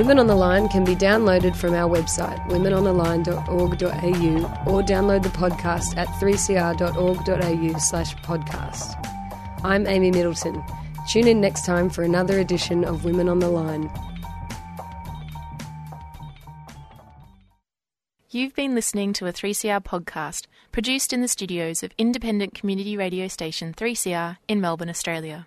Women 0.00 0.18
on 0.18 0.26
the 0.28 0.34
Line 0.34 0.66
can 0.70 0.82
be 0.82 0.96
downloaded 0.96 1.54
from 1.54 1.74
our 1.74 1.86
website, 1.86 2.42
womenontheline.org.au, 2.48 4.72
or 4.72 4.82
download 4.82 5.22
the 5.22 5.28
podcast 5.28 5.94
at 5.98 6.08
3cr.org.au 6.18 7.78
slash 7.78 8.16
podcast. 8.16 8.94
I'm 9.62 9.86
Amy 9.86 10.10
Middleton. 10.10 10.64
Tune 11.06 11.28
in 11.28 11.42
next 11.42 11.66
time 11.66 11.90
for 11.90 12.02
another 12.02 12.38
edition 12.38 12.82
of 12.82 13.04
Women 13.04 13.28
on 13.28 13.40
the 13.40 13.50
Line. 13.50 13.90
You've 18.30 18.54
been 18.54 18.74
listening 18.74 19.12
to 19.12 19.26
a 19.26 19.34
3CR 19.34 19.84
podcast 19.84 20.46
produced 20.72 21.12
in 21.12 21.20
the 21.20 21.28
studios 21.28 21.82
of 21.82 21.92
independent 21.98 22.54
community 22.54 22.96
radio 22.96 23.28
station 23.28 23.74
3CR 23.74 24.38
in 24.48 24.62
Melbourne, 24.62 24.88
Australia. 24.88 25.46